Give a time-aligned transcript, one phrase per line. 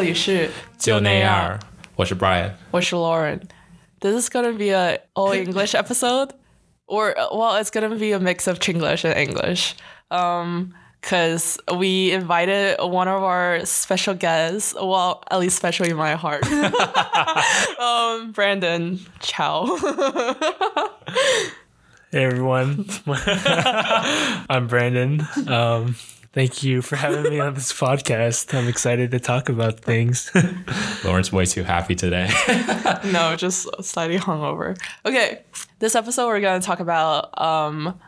[0.00, 1.58] 这里是就那样，
[1.94, 3.38] 我是 Bryan，我是 Lauren。
[4.00, 6.30] This is gonna be a all English episode,
[6.86, 9.74] or well, it's gonna be a mix of Chinglish and English.
[10.10, 16.14] Um, because we invited one of our special guests, well, at least special in my
[16.14, 16.44] heart,
[17.78, 19.66] um, Brandon Chow.
[22.10, 22.86] hey everyone,
[24.48, 25.26] I'm Brandon.
[25.46, 25.94] Um,
[26.32, 28.56] thank you for having me on this podcast.
[28.56, 30.30] I'm excited to talk about things.
[31.04, 32.30] Lauren's way too happy today.
[33.06, 34.78] no, just slightly hungover.
[35.04, 35.42] Okay,
[35.78, 37.98] this episode we're gonna talk about um,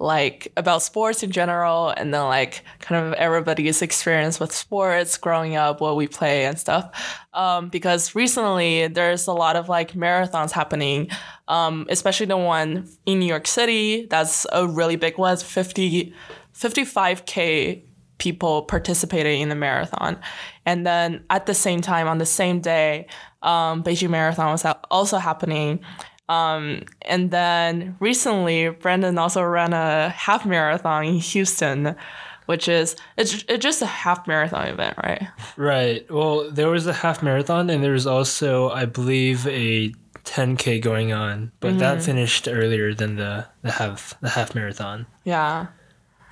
[0.00, 5.56] like about sports in general, and then like kind of everybody's experience with sports growing
[5.56, 6.90] up, what we play and stuff.
[7.32, 11.10] Um, because recently there's a lot of like marathons happening,
[11.46, 14.06] um, especially the one in New York City.
[14.06, 15.34] That's a really big one.
[15.34, 16.12] It's 50,
[16.58, 17.82] 55k
[18.18, 20.18] people participating in the marathon,
[20.66, 23.06] and then at the same time on the same day,
[23.42, 25.80] um, Beijing Marathon was also happening.
[26.28, 31.96] Um, and then recently, Brandon also ran a half marathon in Houston,
[32.46, 35.28] which is it's, it's just a half marathon event, right?
[35.56, 36.10] right.
[36.10, 39.92] Well, there was a half marathon, and there was also, I believe, a
[40.24, 45.06] 10k going on, but that finished earlier than the the half the half marathon.
[45.24, 45.68] Yeah.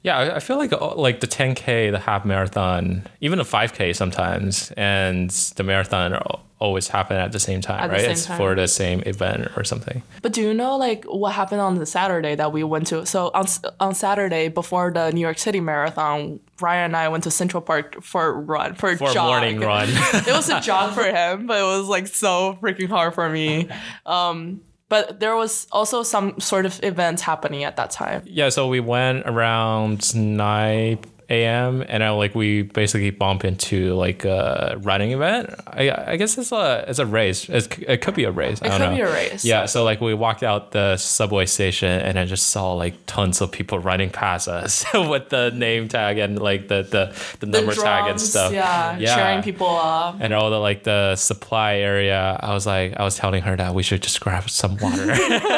[0.06, 4.72] Yeah, I- feel like uh, like the 10k, the half marathon, even a 5k sometimes,
[4.76, 8.00] and the marathon al- always happen at the same time, At right?
[8.00, 8.38] same it's time.
[8.38, 10.02] for the same event or something.
[10.22, 13.04] But do you know like what happened on the Saturday that we went to?
[13.04, 13.44] So on
[13.80, 18.02] on Saturday before the New York City Marathon, Ryan and I went to Central Park
[18.02, 19.26] for a run for a For a jog.
[19.26, 19.88] morning run.
[20.30, 23.68] it was a jog for him, but it was like so freaking hard for me.
[24.06, 28.22] Um, but there was also some sort of events happening at that time.
[28.24, 30.98] yeah, so we went around 9
[31.28, 31.84] a.m.
[31.88, 35.52] and I like we basically bump into like a running event.
[35.66, 37.48] I, I guess it's a it's a race.
[37.48, 38.62] It's, it could be a race.
[38.62, 38.94] I It don't could know.
[38.96, 39.44] be a race.
[39.44, 43.40] Yeah, so like we walked out the subway station and I just saw like tons
[43.40, 47.52] of people running past us with the name tag and like the the, the The
[47.60, 48.52] number tag and stuff.
[48.52, 49.16] Yeah, Yeah.
[49.16, 50.18] cheering people up.
[50.20, 52.38] and all the like the supply area.
[52.40, 55.06] I was like, I was telling her that we should just grab some water,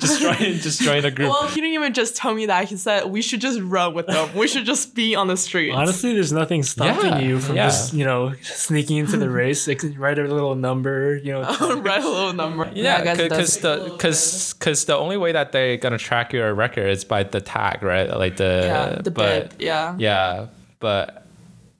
[0.00, 1.28] just join, just join the group.
[1.30, 2.68] Well, he didn't even just tell me that.
[2.68, 4.34] He said we should just run with them.
[4.34, 5.74] We should just be on the streets.
[5.74, 7.66] Honestly, there's nothing stopping Yeah, you from yeah.
[7.66, 9.66] just you know sneaking into the race.
[9.68, 11.42] Like, write a little number, you know.
[11.80, 12.64] Write a little number.
[12.66, 13.58] I yeah, because does.
[13.58, 17.40] the because because the only way that they're gonna track your record is by the
[17.40, 18.08] tag, right?
[18.08, 19.60] Like the yeah, the but bib.
[19.60, 19.96] Yeah.
[19.98, 20.46] yeah,
[20.80, 21.26] but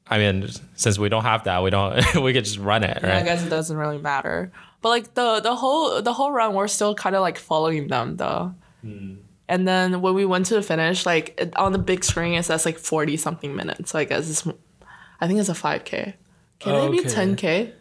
[0.09, 3.19] I mean, since we don't have that, we don't we could just run it, Yeah,
[3.19, 4.53] I guess it doesn't really matter.
[4.83, 8.17] But like the the whole the whole run, we're still kind of like following them
[8.17, 8.55] though.
[8.83, 9.15] Hmm.
[9.49, 12.45] And then when we went to the finish, like it, on the big screen, it
[12.45, 13.91] says like forty something minutes.
[13.91, 14.47] So I guess it's,
[15.21, 16.15] I think it's a five k.
[16.61, 17.73] Can it be ten k?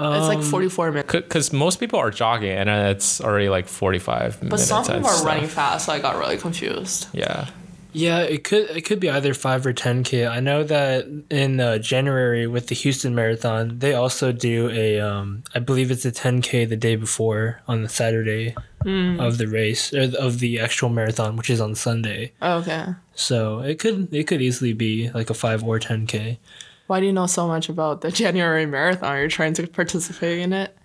[0.00, 1.10] It's like um, forty four minutes.
[1.10, 4.66] Because most people are jogging and it's already like forty five But minutes.
[4.66, 5.26] some of them are stuff.
[5.26, 7.08] running fast, so I got really confused.
[7.12, 7.48] Yeah.
[7.92, 10.26] Yeah, it could it could be either five or ten k.
[10.26, 15.42] I know that in uh, January with the Houston Marathon, they also do a um,
[15.54, 18.54] I believe it's a ten k the day before on the Saturday
[18.84, 22.32] of the race or of the actual marathon, which is on Sunday.
[22.40, 22.86] Okay.
[23.14, 26.38] So it could it could easily be like a five or ten k.
[26.86, 29.08] Why do you know so much about the January marathon?
[29.08, 30.77] Are You're trying to participate in it?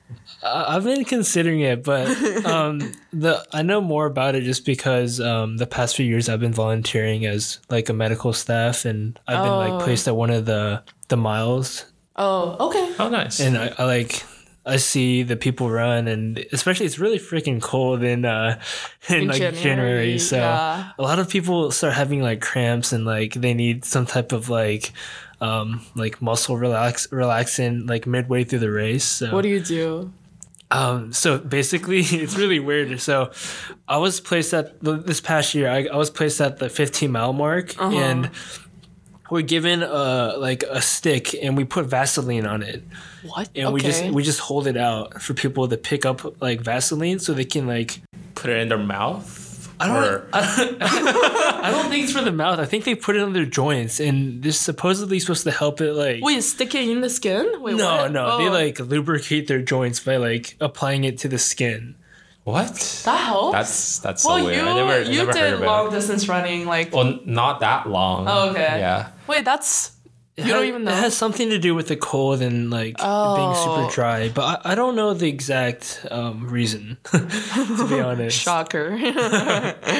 [0.43, 2.07] Uh, I've been considering it, but
[2.45, 6.39] um, the I know more about it just because um, the past few years I've
[6.41, 9.57] been volunteering as like a medical staff, and I've been Oh.
[9.75, 12.93] like placed at one of the the miles Oh, okay.
[12.99, 13.39] Oh, nice.
[13.39, 14.23] and I, I like
[14.65, 18.59] I see the people run, and especially it's really freaking cold in uh
[19.09, 20.91] in, In like January, so yeah.
[20.97, 24.49] a lot of people start having like cramps and like they need some type of
[24.49, 24.91] like
[25.41, 29.03] um like muscle relax relaxing like midway through the race.
[29.05, 30.11] So What do you do?
[30.73, 32.99] Um, so basically, it's really weird.
[32.99, 33.31] So,
[33.87, 35.69] I was placed at the, this past year.
[35.69, 37.95] I, I was placed at the 15 mile mark, Uh-huh.
[37.95, 38.29] and
[39.29, 42.83] we're given a like a stick, and we put Vaseline on it,
[43.23, 43.49] What?
[43.55, 43.73] and okay.
[43.73, 47.33] we just we just hold it out for people to pick up like Vaseline, so
[47.33, 48.01] they can like.
[48.35, 49.39] Put it in their mouth.
[49.79, 50.03] I don't.
[50.03, 52.59] Or- I don't, I don't think it's for the mouth.
[52.59, 55.93] I think they put it on their joints, and they're supposedly supposed to help it
[55.93, 56.23] like.
[56.23, 57.61] Wait, stick it in the skin?
[57.61, 58.11] Wait, no, what?
[58.11, 61.95] no, they Oh, like lubricate their joints by like applying it to the skin.
[62.43, 62.75] What?
[63.05, 63.53] that helps.
[63.53, 64.57] That's that's well, so weird.
[64.57, 65.65] you I never, I you never heard did of it.
[65.65, 66.93] long distance running, like.
[66.93, 68.27] Well, not that long.
[68.27, 68.79] Oh, okay.
[68.79, 69.11] Yeah.
[69.27, 70.02] Wait, that's It
[70.35, 70.91] You don't has- even know?
[70.91, 73.53] It has something to do with the cold and like being Oh.
[73.85, 76.97] super dry, but I, I don't know the exact um, reason.
[77.11, 78.97] to be honest, shocker.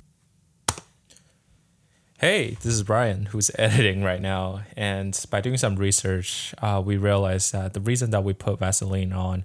[2.20, 4.62] Hey, this is Bryan, who's editing right now.
[4.78, 9.12] And by doing some research, uh, we realized that the reason that we put Vaseline
[9.12, 9.44] on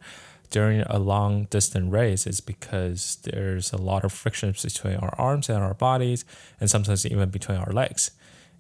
[0.51, 5.49] during a long distance race is because there's a lot of friction between our arms
[5.49, 6.25] and our bodies,
[6.61, 8.13] and sometimes even between our legs.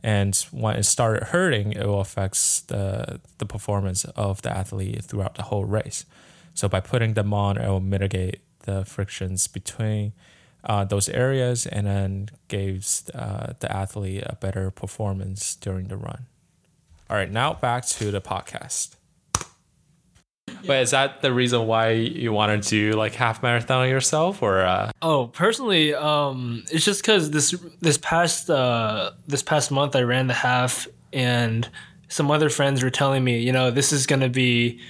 [0.02, 5.34] And when it started hurting, it will affect the, the performance of the athlete throughout
[5.34, 6.04] the whole race.
[6.54, 10.12] So by putting them on, it will mitigate the frictions between
[10.64, 16.26] uh, those areas and then gives uh, the athlete a better performance during the run.
[17.08, 18.97] All right, now back to the podcast.
[20.66, 24.90] But is that the reason why you wanted to like half marathon yourself, or uh,
[25.02, 30.26] Oh, personally, um, it's just because this this past uh, this past month I ran
[30.26, 31.68] the half, and
[32.08, 34.80] some other friends were telling me, you know, this is gonna be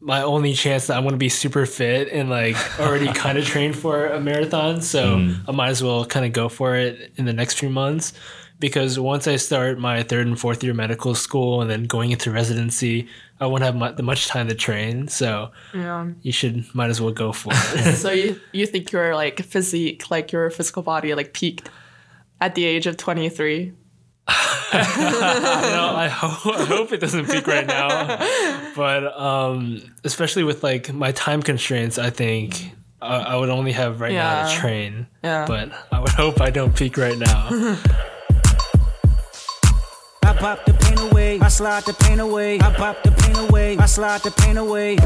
[0.00, 3.76] my only chance that I'm gonna be super fit and like already kind of trained
[3.76, 4.82] for a marathon.
[4.82, 8.12] So I might as well kind of go for it in the next few months.
[8.58, 12.30] Because once I start my third and fourth year medical school and then going into
[12.30, 13.06] residency,
[13.40, 15.08] I won't have mu- much time to train.
[15.08, 16.08] So Yeah.
[16.22, 17.96] you should might as well go for it.
[17.96, 21.68] so you you think your like physique, like your physical body, like peaked
[22.40, 23.72] at the age of twenty three?
[24.76, 28.18] No, I hope I hope it doesn't peak right now,
[28.74, 34.00] but um, especially with like my time constraints, I think I, I would only have
[34.00, 35.06] right now to train.
[35.22, 35.46] Yeah.
[35.46, 37.78] But I would hope I don't peak right now.
[40.36, 42.60] I pop the pain away, I slide the pain away.
[42.60, 44.96] I pop the pain away, I slide the pain away.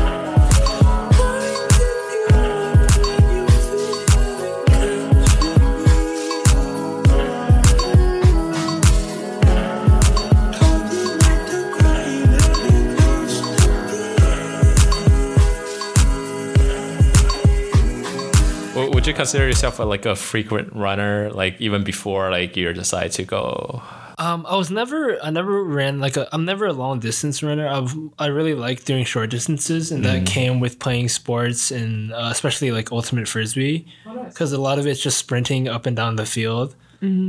[18.93, 23.13] would you consider yourself a, like a frequent runner, like even before like you decide
[23.13, 23.81] to go?
[24.21, 27.67] Um, I was never, I never ran like a, I'm never a long distance runner.
[27.67, 32.29] I've, I really like doing short distances, and that came with playing sports and uh,
[32.31, 33.87] especially like ultimate frisbee,
[34.29, 36.77] because a lot of it's just sprinting up and down the field.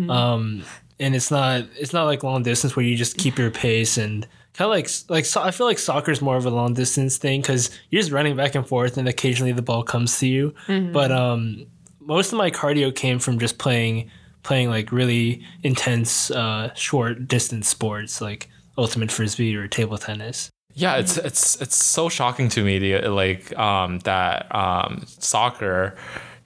[0.09, 0.63] Um,
[0.99, 4.27] and it's not, it's not like long distance where you just keep your pace and
[4.53, 7.15] kind of like, like so, I feel like soccer is more of a long distance
[7.17, 10.53] thing because you're just running back and forth, and occasionally the ball comes to you.
[10.91, 11.67] But um,
[12.01, 14.11] most of my cardio came from just playing
[14.43, 20.95] playing like really intense uh, short distance sports like ultimate frisbee or table tennis Yeah,
[20.97, 25.95] it's it's it's so shocking to me the like um that um soccer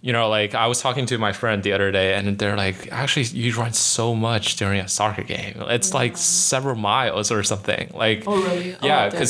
[0.01, 2.91] you know like I was talking to my friend the other day and they're like
[2.91, 5.55] actually you run so much during a soccer game.
[5.69, 7.91] It's like several miles or something.
[7.93, 8.75] Like Oh, really?
[8.75, 9.21] Oh, Yeah, damn.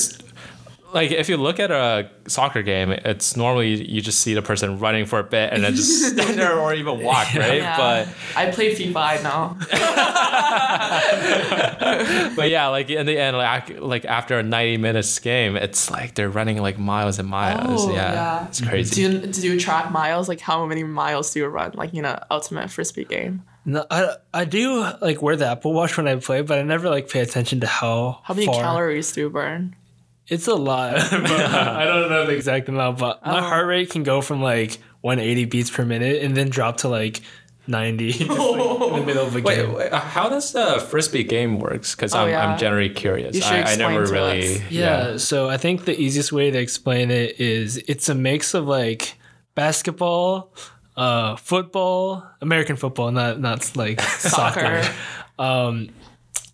[0.95, 4.41] Cuz like if you look at a soccer game, it's normally you just see the
[4.41, 7.57] person running for a bit and then just stand there or even walk, right?
[7.57, 7.77] Yeah.
[7.77, 9.57] But I play FIFA now.
[12.35, 16.15] but yeah, like in the end, like like after a ninety minutes game, it's like
[16.15, 17.85] they're running like miles and miles.
[17.85, 18.47] Oh, yeah, yeah.
[18.47, 18.95] it's crazy.
[18.95, 20.27] Do you, do you track miles?
[20.29, 21.71] Like how many miles do you run?
[21.75, 23.43] Like you know, ultimate frisbee game.
[23.65, 26.87] no i i do like wear the apple watch when i play but i never
[26.87, 28.61] like pay attention to how How many far.
[28.61, 29.75] calories do you burn?
[30.27, 33.41] It's a lot but i don't know the exact amount but my Oh.
[33.41, 37.21] heart rate can go from like 180 beats per minute and then drop to like
[37.67, 40.79] 90 just, like, in the middle of a Wait, game wait, uh, how does the
[40.89, 41.95] frisbee game works?
[41.95, 42.45] Because I'm, Oh, yeah.
[42.47, 43.35] I'm generally curious.
[43.35, 44.55] You should I, I never to really.
[44.57, 44.71] us.
[44.71, 48.67] Yeah, so I think the easiest way to explain it is it's a mix of
[48.67, 49.15] like
[49.55, 50.53] basketball,
[50.95, 54.83] uh, football, American football, not not like soccer.
[55.39, 55.87] Soccer.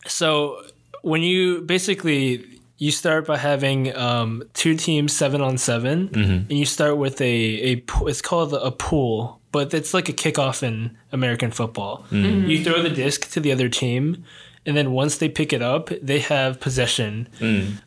[0.08, 0.62] So
[1.02, 2.51] when you basically
[2.84, 6.10] you start by having um, two teams seven on 7
[6.50, 7.36] and you start with a
[7.72, 11.94] a it's called a pull, but it's like a kickoff in American football.
[12.12, 14.24] You throw the disc to the other team.
[14.64, 17.28] And then once they pick it up, they have possession.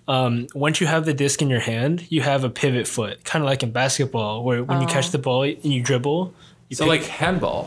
[0.09, 3.43] Um, once you have the disc in your hand, you have a pivot foot, kind
[3.45, 6.35] of like in basketball, where when you catch the ball and you dribble,
[6.69, 7.65] you So pick- like handball,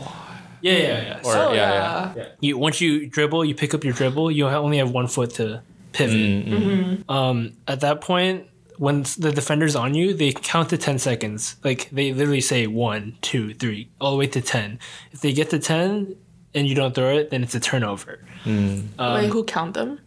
[0.60, 1.20] yeah, yeah, yeah.
[1.24, 2.12] or Oh, yeah, yeah.
[2.16, 2.26] yeah.
[2.40, 4.30] You once you dribble, you pick up your dribble.
[4.30, 5.62] You only have one foot to
[5.98, 6.16] pivot.
[6.16, 6.52] Mm-hmm.
[6.54, 7.10] Mm-hmm.
[7.10, 8.46] Um, at that point,
[8.78, 11.56] when s- the defender's on you, they count to ten seconds.
[11.64, 14.78] Like they literally say one, two, three, all the way to ten.
[15.12, 16.14] If they get to ten
[16.54, 18.24] and you don't throw it, then it's a turnover.
[18.44, 18.88] Mm.
[18.98, 20.00] Um, Wait, who count them?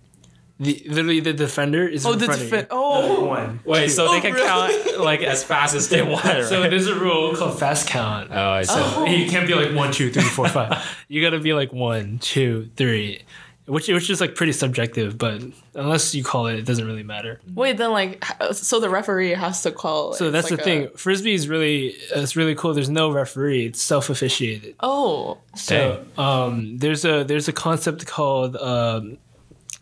[0.59, 2.67] The literally the defender is Oh, in the front of defen- you.
[2.69, 3.57] oh.
[3.65, 4.45] Wait, so they Oh, can really?
[4.47, 6.43] count like as fast as they want, right?
[6.45, 8.29] So there's a rule called fast count.
[8.31, 8.73] oh, I see.
[8.77, 9.05] Oh.
[9.05, 10.77] You can't be like one, two, three, four, five.
[11.07, 13.23] You gotta be like one, two, three.
[13.65, 15.17] Which which is like pretty subjective.
[15.17, 15.41] But
[15.75, 17.39] unless you call it, it doesn't really matter.
[17.53, 20.13] Wait, then like, so the referee has to call.
[20.13, 20.89] So that's like the a- thing.
[20.95, 22.73] Frisbee is really it's really cool.
[22.73, 23.67] There's no referee.
[23.67, 24.75] It's self officiated.
[24.79, 29.17] Oh, So um, there's a there's a concept called um,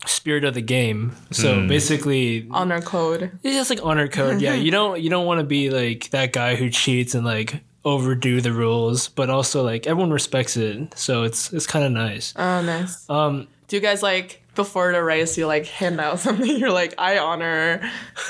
[0.06, 1.16] spirit of the game.
[1.32, 3.32] So basically, honor code.
[3.44, 4.42] it's just like honor code.
[4.42, 7.62] Yeah, you don't you don't want to be like that guy who cheats and like
[7.86, 10.98] overdo the rules, but also like everyone respects it.
[10.98, 12.34] So it's it's kind of nice.
[12.36, 13.10] Oh, nice.
[13.10, 15.38] Um, Do you guys like before the race?
[15.38, 16.58] You like hand out something.
[16.58, 17.80] You're like, I honor.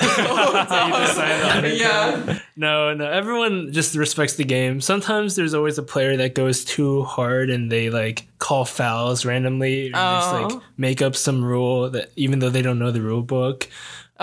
[1.74, 2.38] yeah.
[2.56, 4.80] no, no, everyone just respects the game.
[4.80, 9.86] Sometimes there's always a player that goes too hard and they like call fouls randomly
[9.86, 10.42] and just Oh.
[10.48, 13.68] like make up some rule that even though they don't know the rule book.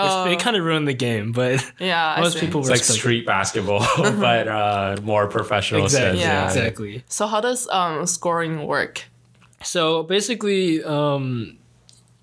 [0.00, 2.18] It's, they kind of ruin the game, but Yeah.
[2.20, 3.00] Most people It's like respect it.
[3.00, 5.82] street basketball, but uh, more professional.
[5.82, 6.20] Exactly.
[6.20, 6.46] sense, Yeah.
[6.46, 7.04] Exactly.
[7.08, 9.02] So how does um scoring work?
[9.62, 11.58] So basically, um,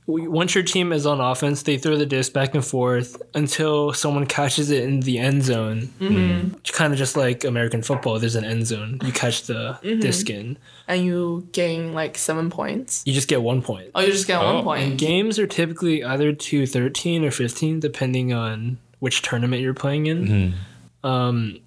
[0.07, 4.25] once your team is on offense, they throw the disc back and forth until someone
[4.27, 5.81] catches it in the end zone.
[5.99, 6.49] Mm-hmm.
[6.73, 8.99] Kind of just like American football, there's an end zone.
[9.03, 13.01] You catch the disc in, And you gain like seven points.
[13.05, 13.89] you just get one point.
[13.95, 14.53] Oh, you just get Oh.
[14.55, 14.83] one point.
[14.83, 20.05] And games are typically either to 13 or 15, depending on which tournament you're playing
[20.05, 20.53] in.
[21.03, 21.59] Um,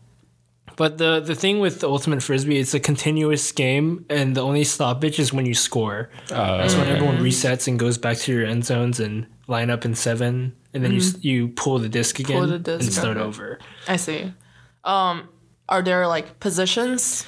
[0.79, 4.65] but the, the thing with the Ultimate Frisbee, it's a continuous game, and the only
[4.65, 6.09] stoppage is when you score.
[6.31, 9.85] Uh, That's when everyone resets and goes back to your end zones and line up
[9.85, 12.51] in seven, and then you s you pull the disc again Mm-hmm.
[12.53, 13.27] the disc, and start okay.
[13.27, 13.59] over.
[13.87, 14.33] I see.
[14.85, 15.29] Um,
[15.69, 17.27] are there like positions?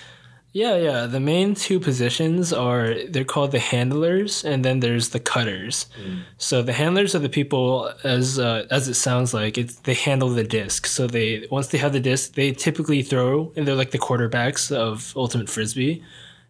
[0.52, 1.06] Yeah, yeah.
[1.06, 5.86] The main two positions are they're called the handlers, and then there's the cutters.
[6.02, 6.22] Mm.
[6.38, 10.28] So the handlers are the people, as uh, as it sounds like, it's they handle
[10.28, 10.86] the disc.
[10.86, 14.74] So they once they have the disc, they typically throw, and they're like the quarterbacks
[14.74, 16.02] of ultimate frisbee.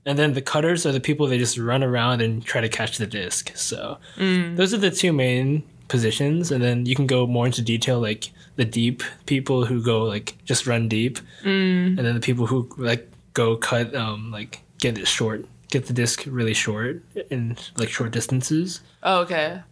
[0.06, 2.96] And then the cutters are the people they just run around and try to catch
[2.96, 3.54] the disc.
[3.54, 4.56] So mm.
[4.56, 8.30] those are the two main positions, and then you can go more into detail, like
[8.56, 11.98] the deep people who go like just run deep, mm.
[11.98, 15.92] and then the people who like go cut um like get it short get the
[15.92, 19.62] disc really short in like short distances Oh, okay.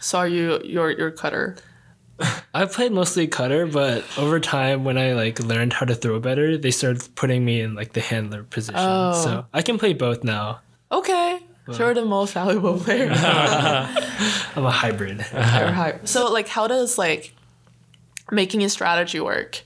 [0.00, 1.56] So are you your your cutter?
[2.54, 6.58] i played mostly cutter but over time when i like learned how to throw better
[6.58, 9.12] they started putting me in like the handler position Oh.
[9.22, 11.38] so i can play both now Okay.
[11.78, 13.10] You're the most valuable player.
[14.56, 17.34] i'm a hybrid hy- so like how does like
[18.32, 19.62] making a strategy work?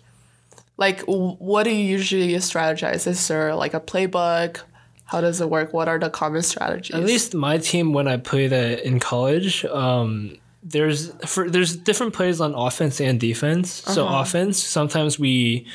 [0.83, 3.07] Like what do you usually strategize?
[3.07, 4.53] Is there like a playbook?
[5.05, 5.73] How does it work?
[5.73, 6.97] What are the common strategies?
[6.97, 8.53] At least my team when I played
[8.89, 10.11] in college, um,
[10.75, 13.71] there's for there's different plays on offense and defense.
[13.95, 15.67] So offense, sometimes we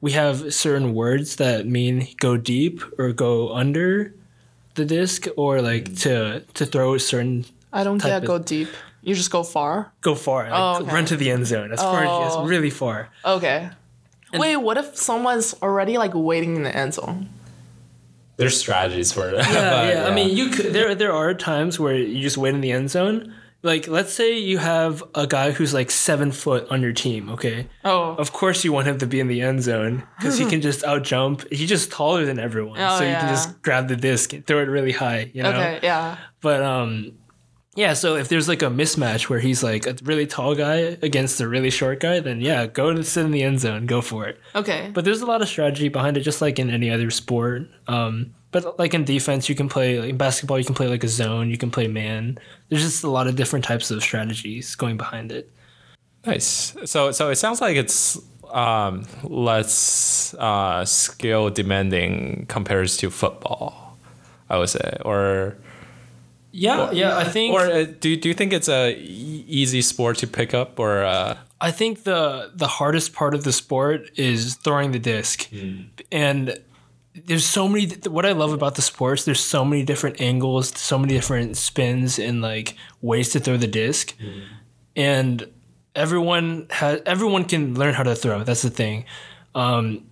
[0.00, 4.14] we have certain words that mean go deep or go under
[4.78, 8.68] the disc or like to to throw a certain I don't get of- go deep.
[9.06, 9.92] You just go far.
[10.00, 10.94] go far, like Oh, okay.
[10.94, 11.70] run to the end zone.
[11.76, 12.46] As far as Oh.
[12.52, 13.10] really far.
[13.36, 13.68] Okay.
[14.40, 17.28] Wait, what if someone's already like waiting in the end zone?
[18.36, 19.34] There's strategies for it.
[19.46, 20.06] Yeah, yeah.
[20.06, 20.72] I mean, you could.
[20.72, 23.32] There, there are times where you just wait in the end zone.
[23.62, 27.30] Like, let's say you have a guy who's like seven foot on your team.
[27.30, 30.44] Okay, Oh, of course you want him to be in the end zone because he
[30.50, 31.50] can just out jump.
[31.50, 34.58] He's just taller than everyone, Oh, so you can just grab the disc and throw
[34.60, 35.30] it really high.
[35.32, 35.50] You know.
[35.50, 36.18] okay, yeah.
[36.42, 37.12] But um,
[37.76, 37.94] yeah.
[37.94, 41.48] So if there's like a mismatch where he's like a really tall guy against a
[41.48, 43.86] really short guy, then yeah, go to sit in the end zone.
[43.86, 44.38] Go for it.
[44.54, 44.90] Okay.
[44.92, 47.68] But there's a lot of strategy behind it, just like in any other sport.
[47.88, 50.58] Um, but like in defense, you can play like in basketball.
[50.58, 51.50] You can play like a zone.
[51.50, 52.38] You can play man.
[52.68, 55.50] There's just a lot of different types of strategies going behind it.
[56.24, 56.76] Nice.
[56.84, 58.20] So so it sounds like it's
[58.52, 63.98] um, less uh, skill demanding compared to football.
[64.48, 65.56] I would say, or
[66.56, 67.18] Yeah, yeah.
[67.18, 70.78] I think or uh, do do you think it's a easy sport to pick up
[70.78, 75.50] or uh, I think the the hardest part of the sport is throwing the disc,
[76.12, 76.56] and
[77.26, 77.86] there's so many.
[78.06, 82.18] What I love about the sports, there's so many different angles, so many different spins,
[82.20, 84.14] and like ways to throw the disc,
[84.94, 85.46] and
[85.96, 88.44] everyone has everyone can learn how to throw.
[88.44, 89.06] That's the thing.
[89.56, 90.06] Um,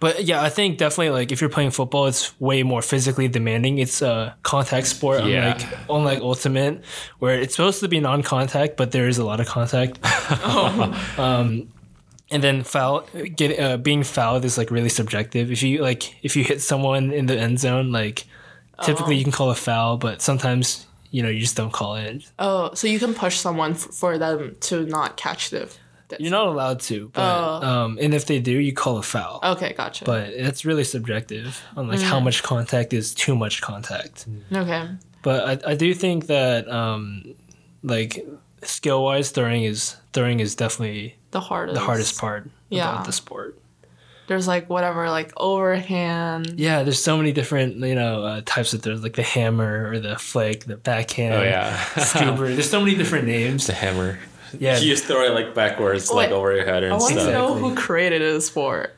[0.00, 3.78] but yeah, I think definitely like if you're playing football, it's way more physically demanding.
[3.78, 5.52] It's a contact sport, Yeah.
[5.52, 6.84] unlike unlike ultimate,
[7.18, 9.98] where it's supposed to be non-contact, but there is a lot of contact
[11.18, 13.06] and then foul
[13.36, 17.12] get uh, being fouled is like really subjective if you like if you hit someone
[17.12, 18.24] in the end zone like
[18.82, 22.24] typically you can call a foul but sometimes you know you just don't call it
[22.38, 25.68] Oh, so you can push someone f- for them to not catch the.
[26.20, 29.72] You're not allowed to but um and if they do you call a foul Okay,
[29.76, 30.04] gotcha.
[30.04, 34.88] but it's really subjective on like how much contact is too much contact okay.
[35.22, 37.34] But I, I do think that um,
[37.84, 38.26] like
[38.62, 41.74] skill wise, throwing is throwing is definitely The hardest.
[41.78, 42.90] the hardest part Yeah.
[42.92, 43.56] about the sport.
[44.26, 46.54] There's like whatever, like overhand.
[46.58, 49.98] Yeah, there's so many different you know uh, types of throws, like the hammer or
[50.00, 51.34] the flick, the backhand.
[51.34, 52.52] Oh yeah, scoober.
[52.54, 53.66] There's so many different names.
[53.68, 54.18] the hammer.
[54.58, 54.78] Yeah.
[54.78, 57.26] you just throw it like backwards, Wait, like over your head and I want stuff.
[57.26, 57.70] to know Exactly.
[57.70, 58.94] who created this sport.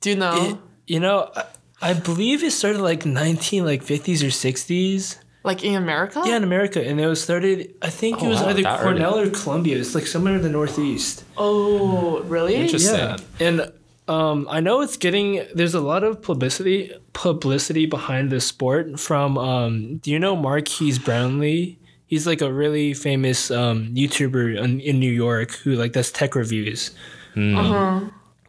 [0.00, 0.50] Do you know?
[0.50, 0.56] It-
[0.86, 1.44] you know, I,
[1.82, 5.18] I believe it started like 19 like 50s or 60s.
[5.44, 6.22] like in America?
[6.24, 7.74] Yeah, in America, and it was started.
[7.82, 9.76] I think Oh, it was wow, either that Cornell or Columbia.
[9.78, 11.24] It's like somewhere in the Northeast.
[11.36, 12.54] Oh, really?
[12.56, 12.94] Interesting.
[12.98, 13.72] Yeah, and
[14.08, 15.44] um, I know it's getting.
[15.54, 19.36] There's a lot of publicity publicity behind this sport from.
[19.36, 21.78] Um, do you know Marques Brownlee?
[22.08, 26.34] He's like a really famous um, YouTuber in, in New York who like does tech
[26.34, 26.90] reviews.
[27.36, 28.00] Uh huh.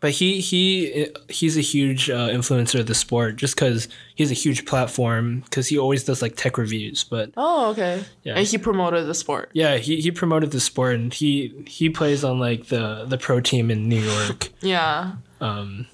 [0.01, 4.31] But he he he's a huge uh, influencer of the sport just because he has
[4.31, 7.03] a huge platform because he always does like tech reviews.
[7.03, 8.05] But Oh, okay.
[8.23, 8.35] Yeah.
[8.37, 9.49] And he promoted the sport.
[9.53, 13.41] yeah, he, he promoted the sport and he he plays on like the the pro
[13.41, 14.47] team in New York.
[14.61, 15.15] Yeah.
[15.41, 15.85] Um,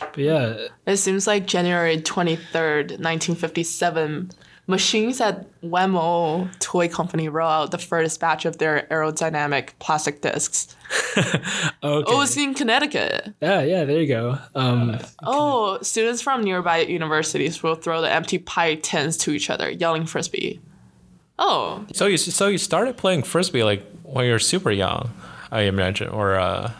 [0.00, 4.30] but yeah, It seems like January 23rd, 1957,
[4.66, 10.76] machines at Wham-O Toy Company roll out the first batch of their aerodynamic plastic discs.
[11.16, 11.40] okay.
[11.82, 13.34] Oh, it was in Connecticut.
[13.40, 14.38] yeah, yeah, there you go.
[14.54, 19.70] Um, Oh, students from nearby universities will throw the empty pie tins to each other,
[19.70, 20.60] yelling frisbee.
[21.38, 25.10] Oh, So you so you started playing frisbee like when you were super young,
[25.50, 26.70] I imagine, or uh,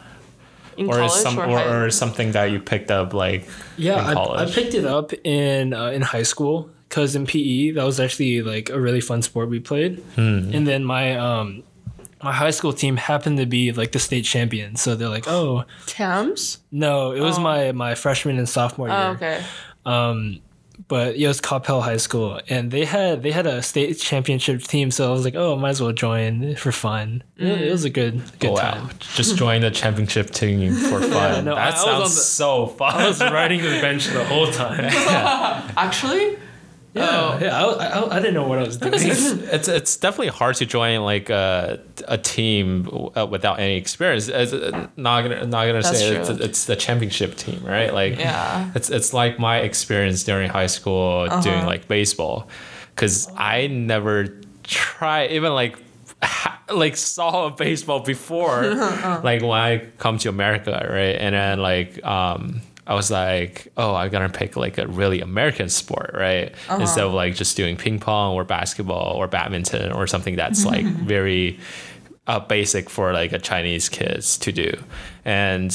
[0.76, 4.16] in or is some or, or, or something that you picked up like yeah, in
[4.16, 7.98] I, I picked it up in uh, in high school because in PE that was
[7.98, 9.98] actually like a really fun sport we played.
[10.14, 10.50] Hmm.
[10.52, 11.62] And then my um
[12.22, 15.64] my high school team happened to be like the state champion, so they're like, oh
[15.86, 16.58] Thames?
[16.70, 18.96] no, it was my my freshman and sophomore year.
[18.96, 19.42] Oh, okay.
[19.86, 20.40] Um,
[20.88, 24.62] but yeah, it was Coppell High School, and they had they had a state championship
[24.62, 24.90] team.
[24.90, 27.22] So I was like, oh, might as well join for fun.
[27.38, 28.90] It- It, was a good good Oh, wow, time.
[29.14, 31.44] just join the championship team for fun.
[31.46, 32.94] no, that I was on sounds the- so fun.
[33.00, 34.84] I was riding the bench the whole time.
[35.76, 36.36] Actually?
[36.94, 37.38] Yeah, Oh.
[37.40, 37.64] yeah.
[37.64, 38.92] I, I, I didn't know what I was doing.
[38.96, 44.28] it's it's definitely hard to join like a, a team uh, without any experience.
[44.28, 47.94] It's uh, not gonna not gonna That's say it's, it's the championship team, right?
[47.94, 48.70] Like Yeah.
[48.74, 51.40] it's it's like my experience during high school Uh-huh.
[51.40, 52.48] doing like baseball,
[52.94, 54.28] because I never
[54.64, 55.78] try even like
[56.70, 59.20] like saw a baseball before Uh-huh.
[59.24, 61.16] like when I come to America, right?
[61.16, 65.68] And then like um I was like, oh, I'm gonna pick like a really American
[65.68, 66.52] sport, right?
[66.68, 66.80] Uh-huh.
[66.80, 70.84] Instead of like just doing ping pong or basketball or badminton or something that's like
[70.84, 71.60] very
[72.26, 74.72] uh, basic for like a Chinese kids to do,
[75.24, 75.70] and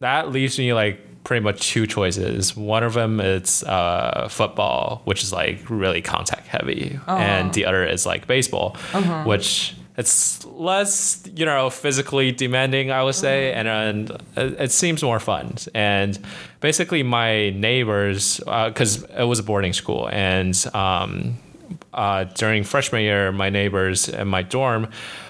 [0.00, 2.56] that leaves me like pretty much two choices.
[2.56, 7.84] One of them is uh, football, which is like really contact heavy, and the other
[7.84, 8.76] is like baseball,
[9.24, 15.20] which it's less you know physically demanding, I would say, and, and it, seems more
[15.20, 15.56] fun.
[15.74, 16.18] And
[16.60, 21.36] basically, my neighbors, because it was a boarding school, and um,
[21.92, 24.88] uh, during freshman year, my neighbors in my dorm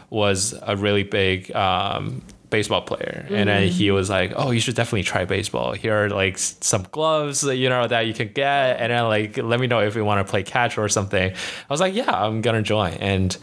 [0.08, 4.74] was a really big um, baseball player, and then he was like, "Oh, you should
[4.74, 5.72] definitely try baseball.
[5.72, 9.36] Here are like some gloves, that, you know, that you can get, and then like
[9.38, 12.10] let me know if you want to play catch or something." I was like, "Yeah,
[12.10, 13.36] I'm gonna join." And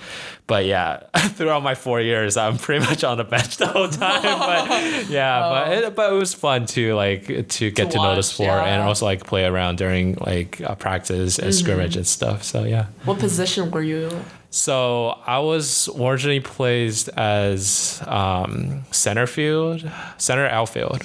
[0.48, 4.22] but yeah, throughout my four years, I'm pretty much on the bench the whole time.
[4.22, 8.18] But yeah, but it, but it was fun to like to get to, know the
[8.18, 8.66] watch, sport yeah.
[8.66, 12.44] and also like play around during like uh, practice and scrimmage and stuff.
[12.44, 12.88] So yeah.
[13.04, 14.10] What position were you?
[14.50, 21.04] So I was originally placed as um, center field, center outfield,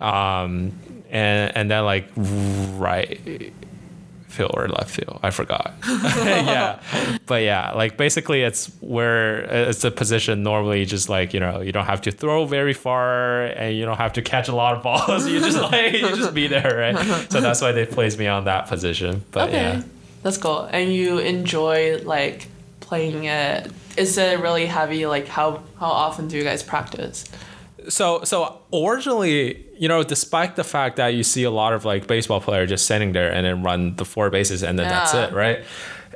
[0.00, 0.72] um,
[1.10, 3.52] and and then like right
[4.28, 5.20] field or left field.
[5.22, 5.74] I forgot.
[5.86, 6.80] yeah,
[7.26, 11.70] but yeah, like basically it's where it's a position normally just like you know you
[11.72, 14.82] don't have to throw very far and you don't have to catch a lot of
[14.82, 15.28] balls.
[15.30, 17.30] you just like you just be there, right?
[17.30, 19.22] So that's why they placed me on that position.
[19.30, 19.60] But Okay.
[19.62, 19.82] yeah.
[20.22, 20.62] That's cool.
[20.72, 22.48] And you enjoy like
[22.92, 23.72] playing it.
[23.96, 25.06] Is it really heavy?
[25.06, 27.24] Like how how often do you guys practice?
[27.88, 32.06] so so originally you know despite the fact that you see a lot of like
[32.06, 35.32] baseball players just standing there and then run the four bases and then that's it
[35.32, 35.64] right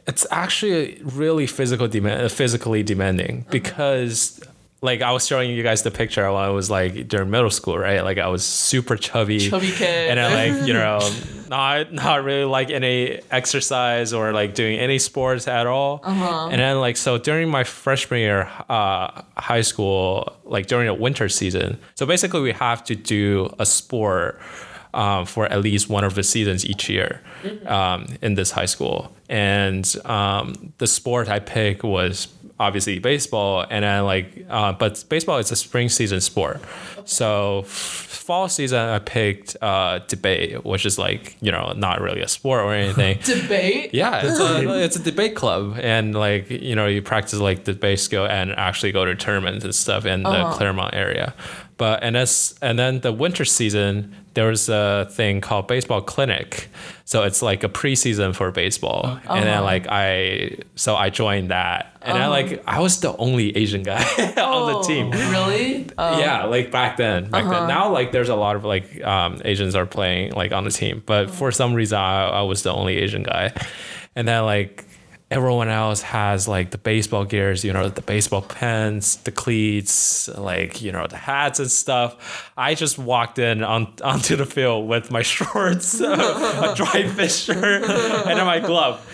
[0.06, 3.50] it's actually really physical demand physically demanding mm-hmm.
[3.50, 4.40] because
[4.86, 7.76] like I was showing you guys the picture while I was like during middle school,
[7.76, 8.02] right?
[8.02, 10.10] Like I was super chubby, Chubby kid.
[10.10, 11.00] and I like you know,
[11.50, 16.00] not not really like any exercise or like doing any sports at all.
[16.02, 16.48] Uh-huh.
[16.50, 21.28] And then like so during my freshman year, uh, high school, like during the winter
[21.28, 24.40] season, so basically we have to do a sport
[24.96, 27.20] um, for at least one of the seasons each year
[27.66, 29.12] um, in this high school.
[29.28, 35.38] And um, the sport I picked was obviously baseball, and then like, uh, but baseball
[35.38, 36.60] is a spring season sport.
[37.04, 42.20] So f- fall season I picked uh, debate, which is like you know not really
[42.20, 43.18] a sport or anything.
[43.24, 43.94] Debate.
[43.94, 48.00] Yeah, it's a it's a debate club, and like you know you practice like debate
[48.00, 51.34] skill and actually go to tournaments and stuff in the Claremont area.
[51.76, 56.68] But and as and then the winter season there was a thing called baseball clinic,
[57.06, 59.64] so it's like a preseason for baseball, oh, and then uh-huh.
[59.64, 62.30] like I so I joined that, and then uh-huh.
[62.30, 64.02] like I was the only Asian guy
[64.36, 65.10] on the oh, team.
[65.10, 65.88] Really?
[65.96, 66.20] Oh.
[66.20, 67.30] Yeah, like back then.
[67.30, 67.54] Back then.
[67.54, 67.66] Uh-huh.
[67.66, 71.02] Now, like, there's a lot of like um, Asians are playing like on the team,
[71.06, 73.54] but for some reason, I, I was the only Asian guy,
[74.14, 74.84] and then like
[75.30, 80.80] everyone else has like the baseball gears, you know, the baseball pens, the cleats, like
[80.82, 82.52] you know, the hats and stuff.
[82.56, 88.38] I just walked in on onto the field with my shorts, a Dri-FIT shirt, and
[88.38, 89.04] then my glove,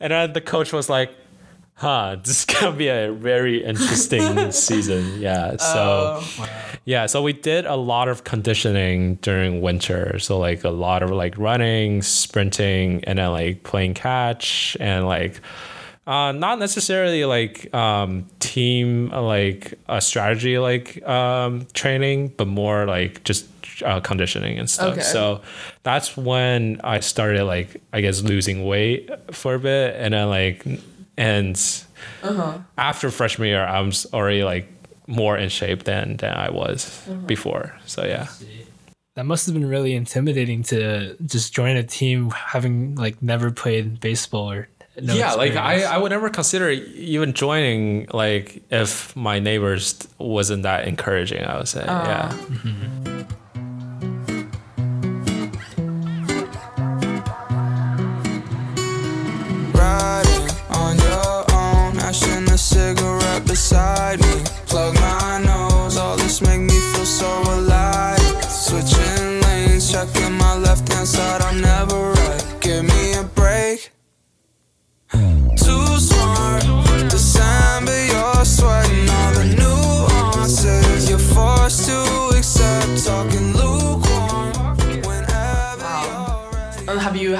[0.00, 1.10] and then the coach was like
[1.82, 5.20] huh, this is gonna be a very interesting season.
[5.20, 5.56] Yeah.
[5.56, 6.22] So
[6.84, 10.20] yeah, so we did a lot of conditioning during winter.
[10.20, 15.40] So like a lot of like running, sprinting, and then like playing catch and like
[16.06, 23.24] uh, not necessarily like um, team like a strategy like um, training, but more like
[23.24, 23.48] just
[23.84, 24.92] uh, conditioning and stuff.
[24.92, 25.00] Okay.
[25.02, 25.42] So
[25.82, 30.64] that's when I started like I guess losing weight for a bit, and then like
[31.16, 31.56] and
[32.22, 32.58] uh-huh.
[32.78, 34.68] after freshman year, I'm already like
[35.06, 37.20] more in shape than than I was uh-huh.
[37.26, 37.76] before.
[37.86, 38.28] So yeah.
[39.14, 44.00] That must have been really intimidating to just join a team having like never played
[44.00, 44.68] baseball or
[45.00, 45.82] no yeah, like I.
[45.84, 51.68] I would never consider even joining like if my neighbors wasn't that encouraging, I would
[51.68, 51.84] say.
[51.84, 52.30] Yeah.
[52.30, 53.26] Riding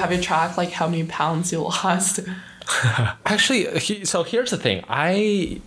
[0.03, 2.19] have you tracked like how many pounds you lost?
[3.25, 4.83] Actually, he, so here's the thing.
[4.89, 5.61] I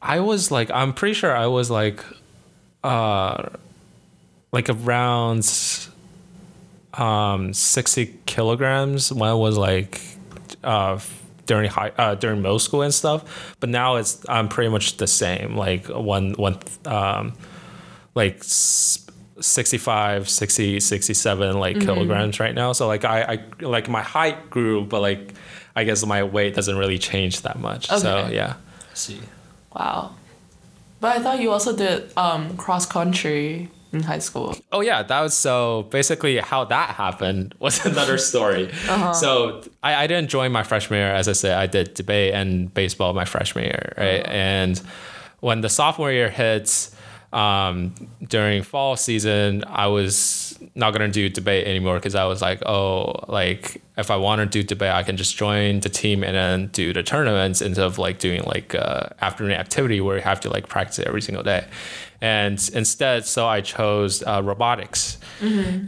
[0.00, 2.04] I was like I'm pretty sure I was like
[2.84, 3.48] uh
[4.52, 5.48] like around
[6.94, 10.00] um 60 kilograms when I was like
[10.62, 11.00] uh
[11.46, 15.08] during high uh during middle school and stuff but now it's I'm pretty much the
[15.08, 17.32] same like one one um
[18.14, 18.44] like
[19.40, 23.22] 65 60 67 like kilograms right now so like I,
[23.60, 25.32] I like my height grew but like
[25.74, 28.34] i guess my weight doesn't really change that much so Okay.
[28.34, 28.54] yeah
[28.94, 29.20] see.
[29.74, 30.12] Wow.
[31.00, 34.54] But I thought you also did um, cross country in high school.
[34.70, 38.70] Oh yeah, that was so basically how that happened was another story.
[39.14, 42.72] So I, I didn't join my freshman year, as I said, I did debate and
[42.72, 44.24] baseball my freshman year, right?
[44.28, 44.80] And
[45.40, 46.94] when the sophomore year hits,
[47.32, 47.94] um,
[48.28, 53.24] during fall season, I was not gonna do debate anymore because I was like, oh,
[53.28, 56.66] like if I want to do debate, I can just join the team and then
[56.68, 60.50] do the tournaments instead of like doing like uh, afternoon activity where you have to
[60.50, 61.66] like practice every single day.
[62.20, 65.18] And instead, so I chose uh, robotics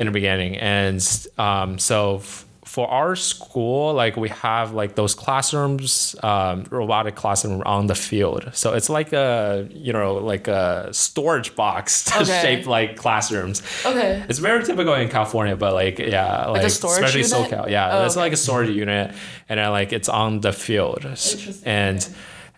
[0.00, 1.00] in the beginning, and
[1.38, 2.16] um, so.
[2.16, 7.94] F- for our school, like we have like those classrooms, um, robotic classroom on the
[7.94, 8.50] field.
[8.52, 12.40] So it's like a you know like a storage box Okay.
[12.42, 13.62] shaped like classrooms.
[13.87, 14.24] Okay.
[14.28, 17.52] It's very typical in California, but like yeah, like, a storage especially unit?
[17.52, 17.70] SoCal.
[17.70, 18.22] Yeah, Oh, it's okay.
[18.24, 19.14] like a storage unit,
[19.48, 21.04] and then like it's on the field.
[21.04, 22.08] Interesting, And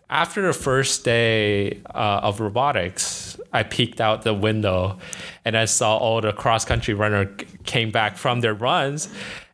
[0.08, 4.98] after the first day uh, of robotics, I peeked out the window,
[5.44, 7.26] and I saw all the cross country runner
[7.64, 9.08] came back from their runs.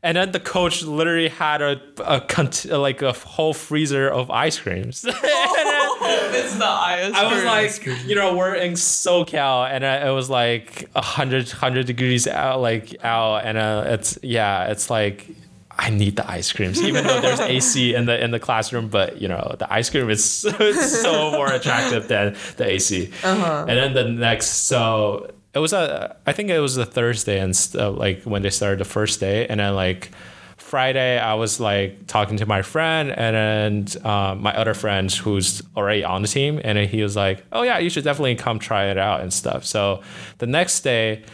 [0.05, 4.59] And then the coach literally had a, a cont- like a whole freezer of ice
[4.59, 5.03] creams.
[5.03, 5.15] Then-
[6.05, 10.91] it's the ice I was like, you know, we're in SoCal, and it was like
[10.97, 15.29] a hundred hundred degrees out, like out, and uh, it's yeah, it's like
[15.79, 19.21] I need the ice creams, even though there's AC in the in the classroom, but
[19.21, 23.11] you know, the ice cream is so more attractive than the AC.
[23.23, 27.55] And then the next, so it was a, I think it was a Thursday, and
[27.55, 30.11] st- like when they started the first day, and then like.
[30.57, 35.61] Friday, I was like talking to my friend and then um, my other friend who's
[35.77, 38.87] already on the team, and he was like, "Oh yeah, you should definitely come try
[38.87, 40.01] it out and stuff." So
[40.38, 41.25] the next day,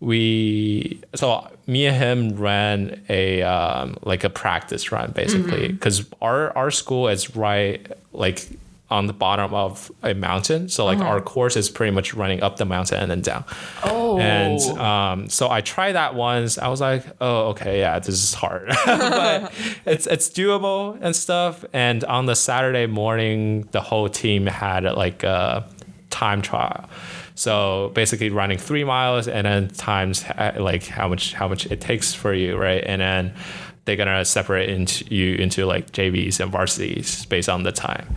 [0.00, 6.56] we so me and him ran a um, like a practice run basically because our
[6.56, 8.48] our school is right like
[8.90, 12.56] on the bottom of a mountain so like our course is pretty much running up
[12.56, 13.44] the mountain and then down
[13.84, 14.18] Oh.
[14.18, 16.56] and um, so I tried that once.
[16.56, 19.52] I was like, oh, okay, yeah, this is hard, but
[19.84, 21.64] it's it's doable and stuff.
[21.74, 25.68] And on the Saturday morning, the whole team had like a
[26.08, 26.88] time trial.
[27.34, 30.24] So basically, running three miles and then times
[30.56, 32.82] like how much how much it takes for you, right?
[32.84, 33.34] And then
[33.88, 38.14] they're gonna separate into you into like JVs and varsities based on the time.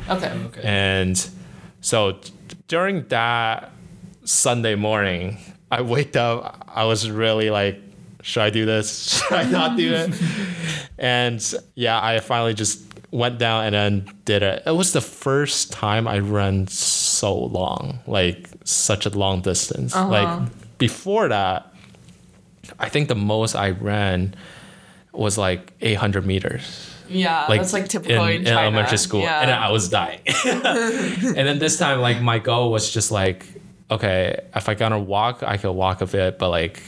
[0.47, 0.61] okay.
[0.65, 1.29] And
[1.79, 2.33] so t-
[2.67, 3.71] during that
[4.25, 5.37] Sunday morning,
[5.71, 6.67] I waked up.
[6.67, 7.79] I was really like,
[8.21, 9.23] should I do this?
[9.23, 10.11] Should I not do it?
[10.99, 11.41] and
[11.75, 14.63] yeah, I finally just went down and then did it.
[14.65, 19.95] It was the first time I ran so long, like such a long distance.
[19.95, 20.09] Uh-huh.
[20.09, 21.73] Like before that,
[22.77, 24.35] I think the most I ran
[25.13, 28.61] was like 800 meters Yeah, like, that's like typical in, in, China.
[28.61, 29.41] elementary school, Yeah.
[29.41, 30.21] and I was dying.
[30.45, 33.45] and then this time, like my goal was just like,
[33.89, 36.81] okay, if I gonna walk, I can walk a bit, but like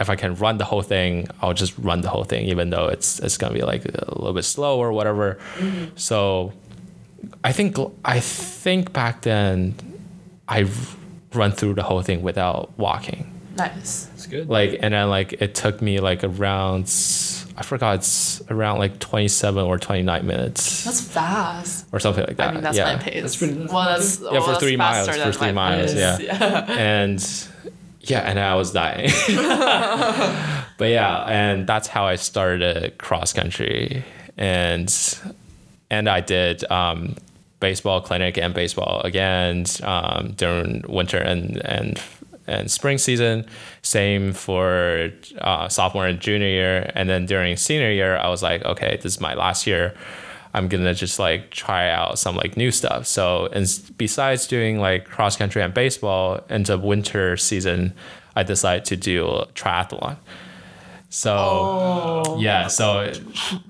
[0.00, 2.86] if I can run the whole thing, I'll just run the whole thing, even though
[2.86, 5.38] it's it's gonna be like a little bit slow or whatever.
[5.58, 5.96] Mm-hmm.
[5.96, 6.52] So
[7.44, 9.74] I think I think back then
[10.48, 10.66] I
[11.34, 14.08] run through the whole thing without walking nice.
[14.14, 14.48] It's good.
[14.48, 16.88] like and then like it took me like around
[17.58, 21.86] i forgot it's around like 27 or 29 minutes That's fast.
[21.92, 23.22] or something like that I mean, that's yeah my pace.
[23.22, 25.92] That's pretty- that's well, that's yeah well, for that's three miles faster for three miles
[25.92, 26.20] pace.
[26.20, 26.64] yeah.
[26.70, 27.48] and
[28.02, 29.10] yeah and i was dying
[30.78, 34.04] but yeah and that's how i started cross country
[34.36, 35.18] and
[35.90, 37.14] and i did um
[37.60, 42.00] baseball clinic and baseball again um, during winter and and
[42.48, 43.46] and spring season.
[43.82, 48.64] Same for uh, sophomore and junior year, and then during senior year, I was like,
[48.64, 49.94] okay, this is my last year.
[50.54, 53.06] I'm gonna just like try out some like new stuff.
[53.06, 53.66] So and
[53.98, 57.92] besides doing like cross country and baseball, in the winter season,
[58.34, 60.16] I decided to do triathlon.
[61.10, 63.20] So yeah, so it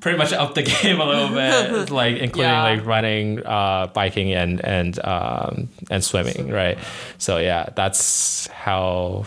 [0.00, 2.62] pretty much up the game a little bit, like including Yeah.
[2.62, 6.78] like running, uh, biking, and and um, and swimming, right?
[7.18, 9.24] So yeah, that's how.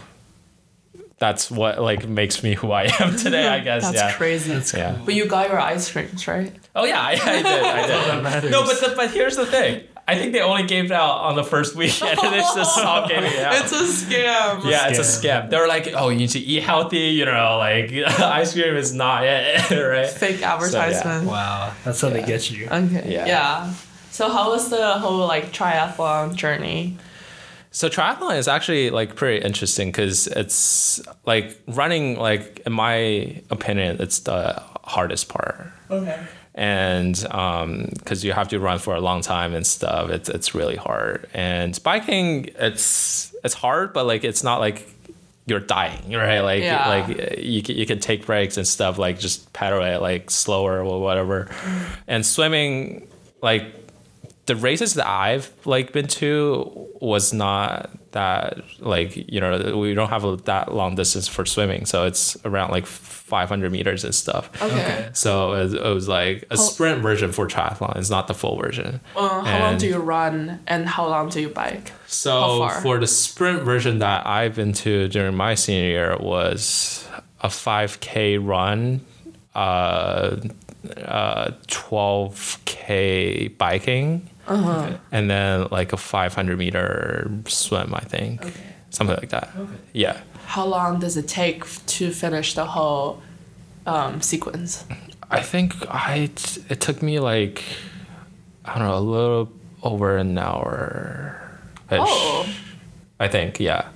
[1.20, 3.84] That's what like makes me who I am today, I guess.
[3.84, 4.14] That's yeah.
[4.14, 4.60] crazy.
[4.76, 4.98] Yeah.
[5.06, 6.52] But you got your ice creams, right?
[6.76, 7.46] Oh yeah, I, I did.
[7.46, 8.52] I did.
[8.52, 9.84] No, but the, but here's the thing.
[10.12, 13.10] I think they only gave it out on the first week, and it's just stopped
[13.10, 13.54] giving it out.
[13.64, 14.70] It's a scam.
[14.70, 15.50] yeah, it's a scam.
[15.50, 18.94] They were like, "Oh, you need to eat healthy," you know, like ice cream is
[18.94, 20.08] not it, right?
[20.10, 21.28] Fake advertisement.
[21.28, 22.68] Wow, that's how they get you.
[22.68, 23.14] Okay.
[23.14, 23.26] Yeah.
[23.26, 23.74] Yeah.
[24.12, 26.98] So how was the whole like triathlon journey?
[27.74, 32.18] So triathlon is actually like pretty interesting because it's like running.
[32.18, 35.72] Like in my opinion, it's the hardest part.
[35.90, 36.20] Okay.
[36.54, 40.54] And um, because you have to run for a long time and stuff, it's it's
[40.54, 41.28] really hard.
[41.34, 44.88] And biking, it's it's hard, but like it's not like
[45.46, 46.42] you're dying, right?
[46.42, 46.88] Like Yeah.
[46.88, 51.00] like you you can take breaks and stuff, like just pedal it like slower or
[51.02, 51.50] whatever.
[52.08, 53.08] And swimming,
[53.42, 53.81] like
[54.46, 60.10] the races that I've like been to was not that like you know we don't
[60.10, 64.50] have a, that long distance for swimming, so it's around like 500 meters and stuff.
[64.62, 65.10] Okay.
[65.14, 67.98] So it was, it was like a sprint version for triathlon.
[67.98, 69.00] It's not the full version.
[69.16, 71.94] Uh, how long do you run and how long do you bike?
[72.08, 77.08] So for the sprint version that I've been to during my senior year was
[77.40, 79.06] a 5K run,
[79.56, 80.38] uh,
[80.98, 84.98] uh, 12K biking, Uh-huh.
[85.12, 88.42] and then like a 500 meter swim, I think.
[88.90, 89.50] Something like that.
[89.94, 90.18] Yeah.
[90.46, 93.22] How long does it take to finish the whole
[93.86, 94.84] um, sequence?
[95.30, 97.64] I think I t- it took me like
[98.66, 99.50] I don't know a little
[99.82, 101.40] over an hour.
[101.90, 102.46] Oh.
[103.20, 103.88] I think yeah.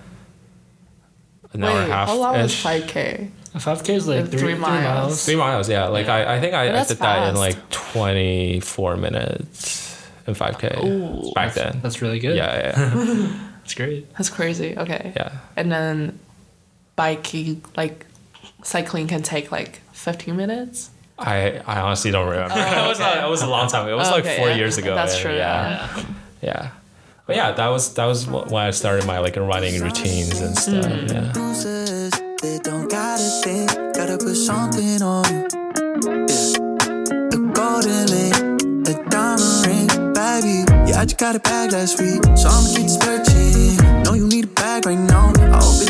[1.52, 2.08] An hour and Wait, a half.
[2.08, 3.30] how long is 5K?
[3.56, 4.84] A 5K is like three, three three miles.
[4.84, 5.26] miles.
[5.26, 5.88] Three miles, yeah.
[5.88, 10.34] Like I, I think I, I that's did that in like twenty four minutes in
[10.34, 11.32] five K Ooh.
[11.34, 11.80] back then.
[11.82, 12.36] That's really good.
[12.36, 14.14] Yeah, yeah, That's great.
[14.14, 14.78] That's crazy.
[14.78, 15.14] Okay.
[15.16, 15.38] yeah.
[15.56, 16.20] And then
[16.98, 18.06] biking, like
[18.64, 20.90] cycling can take like 15 minutes?
[21.18, 22.54] I, I honestly don't remember.
[22.58, 23.86] it was a, it was a long time.
[23.86, 23.94] ago.
[23.94, 24.56] It was like Okay, four yeah.
[24.56, 24.96] years ago.
[24.96, 26.04] That's true, Yeah,
[26.42, 26.72] yeah.
[27.26, 30.58] But yeah, that was that was wh- when I started my like running routines and
[30.58, 30.86] stuff.
[30.86, 32.12] Mm.
[32.16, 32.22] Yeah.
[32.46, 32.60] Bruises.
[32.62, 35.48] Don't gotta think, gotta put something on you.
[36.04, 37.34] Yeah.
[37.34, 40.66] A golden link, a diamond ring, baby.
[40.90, 43.82] Yeah, I just got a bag last week, so I'ma keep this purchase.
[44.04, 45.34] Know you need a bag right now.
[45.38, 45.90] I hope it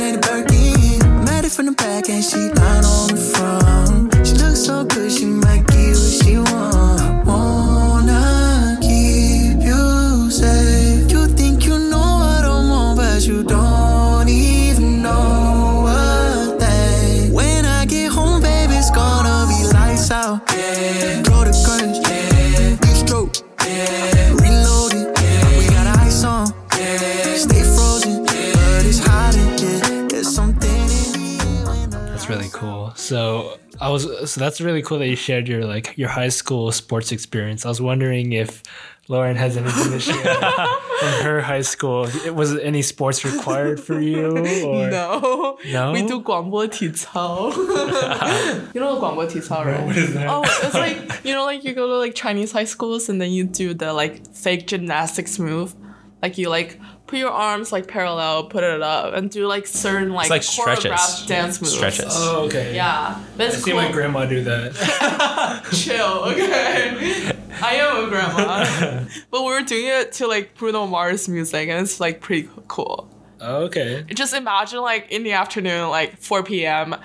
[33.95, 37.65] was so that's really cool that you shared your like your high school sports experience.
[37.65, 38.63] I was wondering if
[39.09, 42.07] Lauren has anything to share from her high school.
[42.33, 44.37] Was any sports required for you?
[44.37, 45.59] Or No.
[45.73, 45.93] No?
[45.93, 47.51] We do 广播体操.
[48.75, 49.85] you know 广播体操, right?
[49.85, 50.29] What is that?
[50.29, 53.31] Oh, it's like you know, like you go to like Chinese high schools and then
[53.33, 55.75] you do the like fake gymnastics move,
[56.23, 56.79] like you like
[57.16, 60.98] put your arms like parallel, put it up, and do like certain like, like choreographed
[60.98, 61.26] stretches.
[61.26, 61.74] dance moves.
[61.74, 62.14] Stretches.
[62.14, 62.76] Oh, okay.
[62.76, 63.82] Yeah, I that's see cool.
[63.82, 65.64] my grandma do that.
[65.74, 67.32] Chill, okay.
[67.62, 71.82] I am a grandma, but we were doing it to like Bruno Mars music, and
[71.82, 73.10] it's like pretty cool.
[73.40, 74.04] Oh, okay.
[74.10, 76.96] just imagine like in the afternoon, like 4 p.m.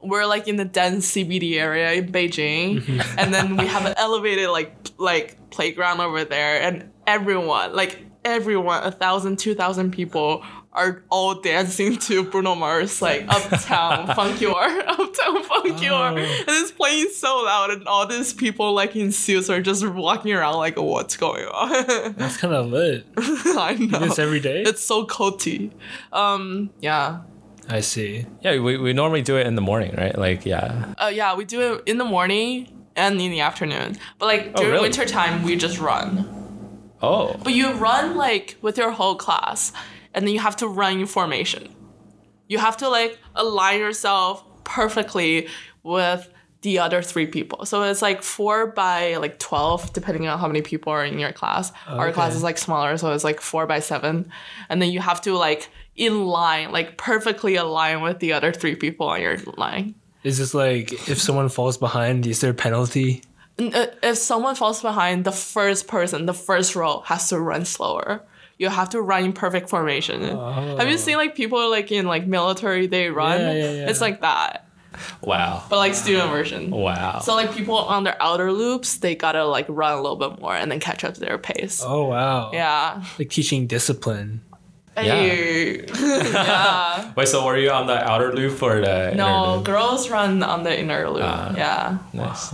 [0.00, 4.50] We're like in the dense CBD area in Beijing, and then we have an elevated
[4.50, 11.02] like like playground over there, and everyone, like everyone, a thousand, two thousand people are
[11.08, 16.18] all dancing to Bruno Mars like Uptown Funk You Are, Uptown Funk You Are, and
[16.48, 20.56] it's playing so loud, and all these people like in suits are just walking around
[20.56, 22.12] like, what's going on?
[22.18, 23.06] That's kind of lit.
[23.16, 24.00] I know.
[24.00, 24.62] This every day?
[24.62, 25.70] It's so culty.
[26.12, 27.20] Um, yeah.
[27.68, 28.26] I see.
[28.42, 30.16] Yeah, we, we normally do it in the morning, right?
[30.16, 30.92] Like, yeah.
[30.98, 33.96] Uh, yeah, we do it in the morning and in the afternoon.
[34.18, 34.82] But like Oh, during really?
[34.82, 36.45] winter time, we just run.
[37.02, 37.38] Oh.
[37.42, 39.72] But you run like with your whole class,
[40.14, 41.74] and then you have to run in formation.
[42.48, 45.48] You have to like align yourself perfectly
[45.82, 46.28] with
[46.62, 47.64] the other three people.
[47.64, 51.32] So it's like four by like twelve, depending on how many people are in your
[51.32, 51.70] class.
[51.86, 54.30] Our class is like smaller, so it's like four by seven,
[54.68, 58.74] and then you have to like in line, like perfectly align with the other three
[58.74, 59.94] people on your line.
[60.24, 63.22] Is this like if someone falls behind, is there a penalty?
[63.58, 67.64] N- uh, if someone falls behind, the first person, the first row has to run
[67.64, 68.22] slower.
[68.58, 70.22] You have to run in perfect formation.
[70.22, 73.40] Have you seen like people like in like military they run?
[73.40, 73.90] Yeah, yeah, yeah.
[73.90, 74.66] It's like that,
[75.20, 75.62] Wow.
[75.68, 76.70] but like student version.
[76.70, 77.18] Wow.
[77.18, 80.54] So like people on their outer loops, they gotta like run a little bit more
[80.56, 81.82] and then catch up to their pace.
[81.84, 82.50] Oh wow.
[82.54, 83.04] Yeah.
[83.18, 84.40] Like teaching discipline.
[84.96, 85.84] Hey.
[86.00, 87.12] yeah.
[87.14, 89.64] Wait, so were you on the outer loop or the inner No, loop?
[89.64, 91.22] girls run on the inner loop.
[91.22, 91.98] yeah.
[92.12, 92.50] Nice.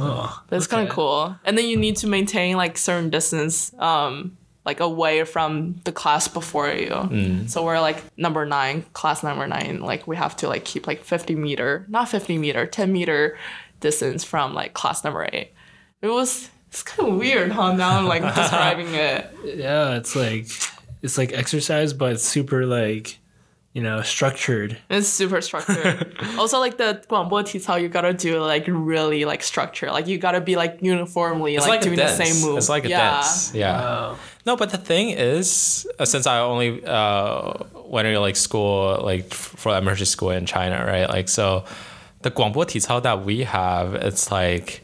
[0.48, 1.36] That's kind of cool.
[1.44, 6.28] And then you need to maintain like certain distance, um, like away from the class
[6.28, 7.44] before you.
[7.48, 9.80] So we're like number nine, class number nine.
[9.80, 13.36] Like we have to like keep like fifty meter, not fifty meter, ten meter
[13.80, 15.52] distance from like class number eight.
[16.00, 17.72] It was it's kind of weird, huh?
[17.74, 19.30] Now I'm like describing it.
[19.44, 20.46] Yeah, it's like
[21.02, 23.18] it's like exercise, but it's super like
[23.72, 24.78] you know structured.
[24.88, 26.16] It's super structured.
[26.38, 29.90] also, like the guangbo ticao, you gotta do like really like structure.
[29.90, 32.58] Like you gotta be like uniformly like, like, doing the same move.
[32.58, 32.96] It's like yeah.
[32.96, 33.54] a dance.
[33.54, 33.80] Yeah.
[33.80, 34.18] Wow.
[34.44, 37.54] No, but the thing is, uh, since I only uh,
[37.86, 41.08] went to like school like for emergency school in China, right?
[41.08, 41.64] Like so,
[42.22, 44.81] the guangbo ticao that we have, it's like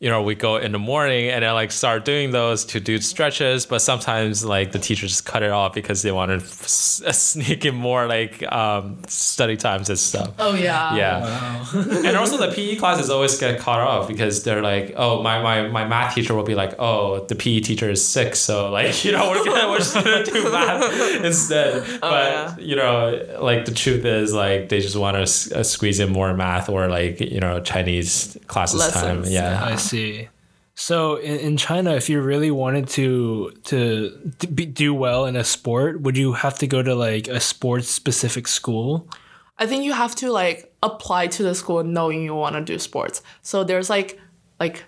[0.00, 3.00] you know, we go in the morning and then like start doing those to do
[3.00, 7.02] stretches, but sometimes like the teachers just cut it off because they want to s-
[7.18, 10.32] sneak in more like um, study times and stuff.
[10.38, 10.94] Oh yeah.
[10.94, 11.64] Yeah.
[12.06, 15.66] and also the PE classes always get caught off because they're like, oh, my, my,
[15.66, 19.10] my math teacher will be like, oh, the PE teacher is sick, so like, you
[19.10, 21.84] know, we're gonna we're just gonna do math instead.
[22.00, 22.56] but yeah.
[22.58, 26.10] you know, like the truth is like they just want to s- uh, squeeze in
[26.10, 29.24] more math or like you know Chinese classes time.
[29.26, 29.64] Yeah.
[29.64, 30.28] I see.
[30.74, 34.16] So in, in China, if you really wanted to to
[34.54, 37.88] be, do well in a sport, would you have to go to like a sports
[37.88, 39.08] specific school?
[39.58, 42.78] I think you have to like apply to the school knowing you want to do
[42.78, 43.22] sports.
[43.42, 44.20] So there's like
[44.60, 44.84] like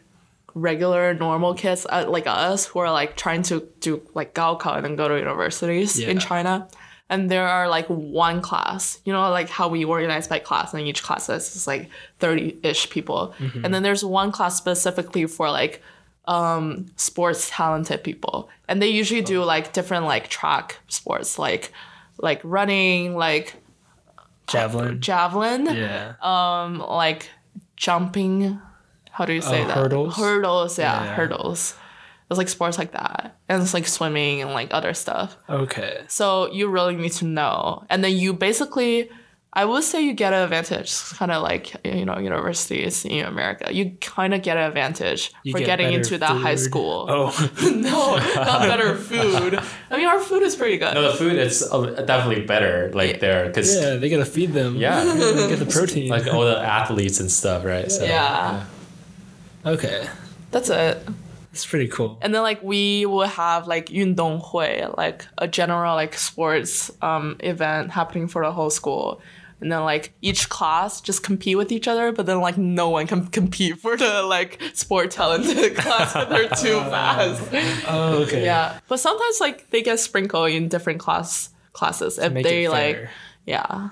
[0.55, 4.85] regular normal kids uh, like us who are like trying to do like gaokao and
[4.85, 6.69] then go to universities in China.
[7.11, 10.81] And there are like one class, you know, like how we organize by class, and
[10.87, 11.91] each class is like
[12.21, 13.35] 30 ish people.
[13.65, 15.83] And then there's one class specifically for like
[16.27, 18.49] um, sports talented people.
[18.69, 21.73] And they usually do like different like track sports, like
[22.19, 23.57] like running, like
[24.47, 25.01] Javelin.
[25.01, 26.15] javelin, Yeah.
[26.23, 27.29] um, like
[27.77, 28.61] jumping.
[29.11, 29.77] How do you say Oh, that?
[29.77, 30.17] hurdles?
[30.17, 31.15] Hurdles, yeah, Yeah.
[31.15, 31.75] hurdles.
[32.31, 35.37] It's like sports like that, and it's like swimming and like other stuff.
[35.49, 36.05] Okay.
[36.09, 39.11] So you really need to know, and then you basically
[39.53, 43.75] I would say you get an advantage, kind of like you know universities in America.
[43.75, 47.07] You kind of get an advantage You for get getting into that high school.
[47.09, 49.59] Oh, no, not better food.
[49.91, 50.95] I mean, our food is pretty good.
[50.95, 54.77] No, the food is uh, definitely better like there because yeah, they gotta feed them.
[54.77, 55.03] Yeah.
[55.03, 56.09] They get the protein.
[56.09, 57.91] like all the athletes and stuff, right?
[57.91, 58.65] So, Yeah.
[59.67, 60.07] okay,
[60.53, 61.03] That's it.
[61.53, 62.19] It's pretty cool.
[62.23, 67.37] And then like we will have like Yundong Hui, like a general like sports um,
[67.41, 69.21] event happening for the whole school.
[69.61, 73.07] And then like each class just compete with each other, but then like no one
[73.07, 76.15] can compete for the like sport talented class.
[76.15, 77.43] They're too fast.
[77.89, 78.45] Oh, okay.
[78.45, 83.09] Yeah, but sometimes like they get sprinkled in different class classes to if they like.
[83.45, 83.91] Yeah.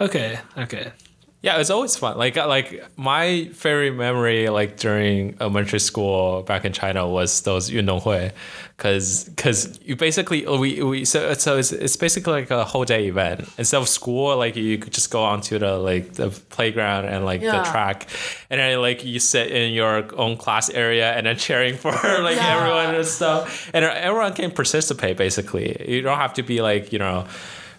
[0.00, 0.38] Okay.
[0.56, 0.92] Okay.
[1.40, 2.18] Yeah, it's always fun.
[2.18, 7.70] Like uh, like my favorite memory like during elementary school back in China was those
[7.70, 8.32] Yundonghui,
[8.76, 12.84] because because you basically uh, we, we so so it's, it's basically like a whole
[12.84, 17.04] day event instead of school like you could just go onto the like the playground
[17.04, 17.62] and like yeah.
[17.62, 18.08] the track,
[18.50, 22.34] and then like you sit in your own class area and then cheering for like
[22.34, 22.56] yeah.
[22.56, 25.86] everyone and stuff, and uh, everyone can participate basically.
[25.88, 27.28] You don't have to be like you know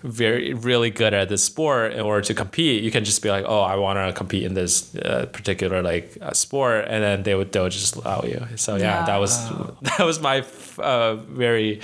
[0.03, 3.43] very really good at this sport in order to compete you can just be like
[3.47, 7.35] oh i want to compete in this uh, particular like uh, sport and then they
[7.35, 9.05] would they'll just allow you so yeah, Yeah.
[9.05, 9.33] that was
[9.81, 11.81] that was my f- uh, very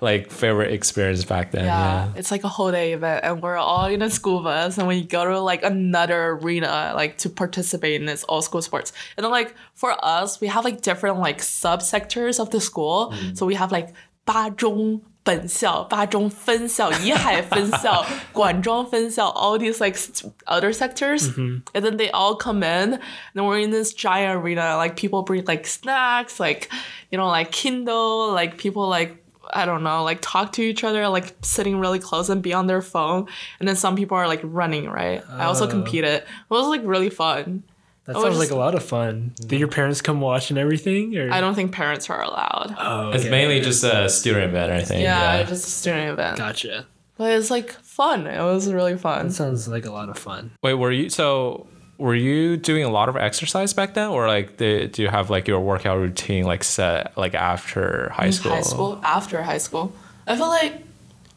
[0.00, 3.56] like favorite experience back then Yeah, yeah, it's like a whole day event, and we're
[3.58, 8.00] all in a school bus, and we go to like another arena, like to participate
[8.00, 8.92] in this all school sports.
[9.16, 13.12] And then like for us, we have like different like subsectors of the school.
[13.34, 13.92] So we have like
[14.24, 21.29] 八中本校、八中分校、怡海分校、管庄分校, all these like s- other sectors,
[21.73, 22.99] and then they all come in, and
[23.33, 24.77] then we're in this giant arena.
[24.77, 26.69] Like people bring like snacks, like
[27.11, 29.17] you know, like Kindle, like people like
[29.51, 32.67] I don't know, like talk to each other, like sitting really close and be on
[32.67, 33.27] their phone.
[33.59, 35.23] And then some people are like running, right?
[35.29, 36.21] I also competed.
[36.21, 37.63] It was like really fun.
[38.06, 39.32] That Oh, sounds just- like a lot of fun.
[39.46, 41.16] Did your parents come watch and everything?
[41.16, 42.74] Or I don't think parents are allowed.
[42.78, 46.10] Oh, oh it's mainly just a student event i think yeah, yeah, just a student
[46.10, 46.36] event.
[46.38, 46.86] Gotcha.
[47.18, 48.26] But it's like fun.
[48.26, 49.26] It was really fun.
[49.28, 50.52] That sounds like a lot of fun.
[50.62, 51.66] wait were you so
[51.98, 55.28] were you doing a lot of exercise back then or like did, do you have
[55.28, 59.92] like your workout routine like set like after high school High school, after high school.
[60.26, 60.82] I feel like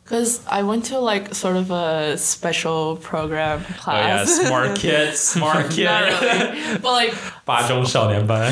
[0.05, 4.31] because I went to like sort of a special program oh yeah class.
[4.47, 6.79] smart kid smart kid Not really.
[6.81, 7.15] But like
[7.45, 8.51] 八中少年班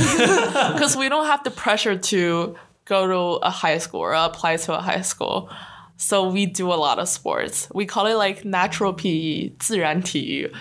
[0.75, 2.55] because we don't have the pressure to
[2.85, 5.49] go to a high school or apply to a high school.
[5.99, 7.69] So we do a lot of sports.
[7.75, 10.53] We call it like natural PE, 自然体育.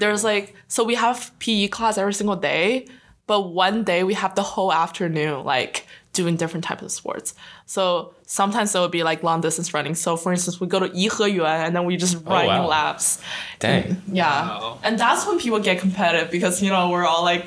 [0.00, 2.86] There's like so we have PE class every single day,
[3.26, 7.34] but one day we have the whole afternoon like doing different types of sports.
[7.66, 9.95] So sometimes it would be like long distance running.
[9.95, 12.67] So for instance, we go to Yiheyuan and then we just oh, run wow.
[12.67, 13.21] laps.
[13.59, 14.77] dang Yeah.
[14.83, 17.45] And that's when people get competitive because, you know, we're all like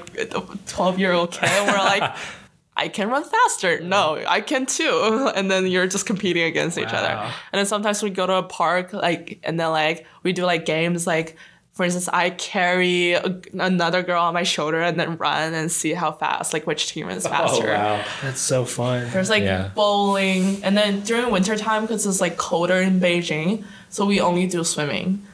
[0.66, 2.16] 12 year old kid and we're like,
[2.76, 3.80] I can run faster.
[3.80, 5.30] No, I can too.
[5.34, 7.08] And then you're just competing against each other.
[7.52, 10.64] And then sometimes we go to a park, like, and then like we do like
[10.64, 11.36] games like,
[11.78, 15.92] for instance, I carry a, another girl on my shoulder and then run and see
[15.92, 17.68] how fast, like which team is oh, faster.
[17.68, 19.08] oh wow That's so fun.
[19.12, 19.70] There's like Yeah.
[19.76, 24.48] bowling, and then during winter time, because it's like colder in Beijing, so we only
[24.48, 25.24] do swimming,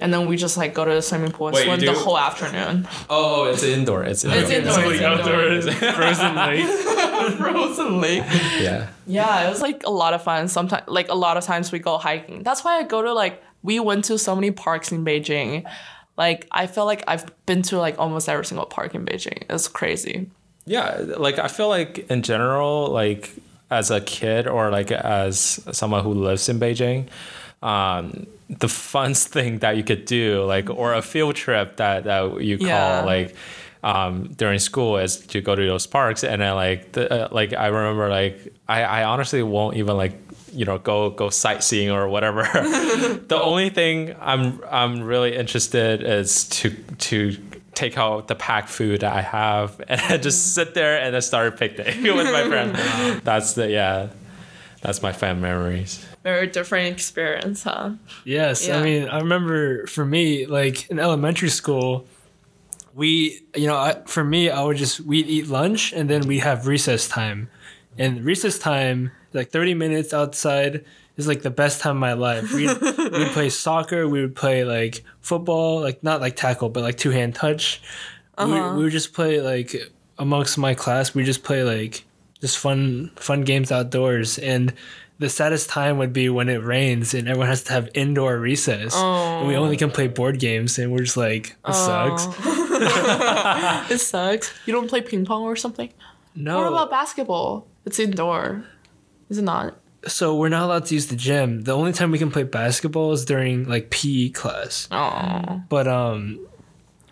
[0.00, 2.18] and then we just like go to the swimming pool and Wait, swim the whole
[2.18, 2.88] afternoon.
[3.08, 4.02] Oh, oh, it's indoor.
[4.02, 4.40] It's indoor.
[4.40, 4.72] It's indoor.
[4.72, 5.66] It's like outdoors.
[5.68, 6.66] outdoors, frozen lake.
[7.38, 8.24] Frozen lake.
[8.60, 8.88] Yeah.
[9.06, 10.48] Yeah, it was like a lot of fun.
[10.48, 12.42] Sometimes, like a lot of times, we go hiking.
[12.42, 15.64] That's why I go to like we went to so many parks in Beijing.
[16.16, 19.44] Like I feel like I've been to like almost every single park in Beijing.
[19.48, 20.30] It's crazy.
[20.66, 20.96] Yeah.
[21.16, 23.32] Like I feel like in general, like
[23.70, 27.08] as a kid or like as someone who lives in Beijing,
[27.62, 32.40] um, the funnest thing that you could do, like or a field trip that that
[32.42, 33.02] you call Yeah.
[33.04, 33.34] like
[33.82, 37.52] um, during school is to go to those parks and then like the, uh, like
[37.52, 40.12] I remember like I, I honestly won't even like
[40.52, 42.42] you know go go sightseeing or whatever.
[42.52, 47.36] the only thing I'm I'm really interested is to to
[47.74, 50.66] take out the packed food that I have and then just mm-hmm.
[50.66, 53.22] sit there and then start a picnic with my friends.
[53.22, 54.08] That's the yeah.
[54.82, 56.04] That's my fan memories.
[56.24, 57.92] Very different experience, huh?
[58.24, 58.80] Yes, Yeah.
[58.80, 62.04] I mean, I remember for me, like in elementary school,
[62.92, 66.40] we, you know, I, for me, I would just we'd eat lunch and then we
[66.40, 67.48] have recess time,
[67.96, 70.84] and recess time, like thirty minutes outside,
[71.16, 72.52] is like the best time of my life.
[72.52, 72.66] We
[73.10, 77.10] we play soccer, we would play like football, like not like tackle, but like two
[77.10, 77.82] hand touch.
[78.38, 78.76] We, uh-huh.
[78.76, 79.74] we would just play like
[80.18, 81.14] amongst my class.
[81.14, 82.04] We just play like
[82.40, 84.72] just fun fun games outdoors and
[85.22, 88.94] the saddest time would be when it rains and everyone has to have indoor recess.
[88.96, 89.92] And we only can oh.
[89.92, 92.16] play board games and we're just like, this oh.
[92.16, 92.26] sucks.
[93.92, 94.52] It sucks.
[94.66, 95.90] You don't play ping pong or something?
[96.34, 96.58] No.
[96.58, 97.68] What about basketball?
[97.84, 98.64] It's indoor.
[99.32, 99.74] Is it not?
[100.06, 101.62] so we're not allowed to use the gym.
[101.62, 104.88] The only time we can play basketball is during like PE class.
[104.90, 105.62] Oh.
[105.68, 106.46] But um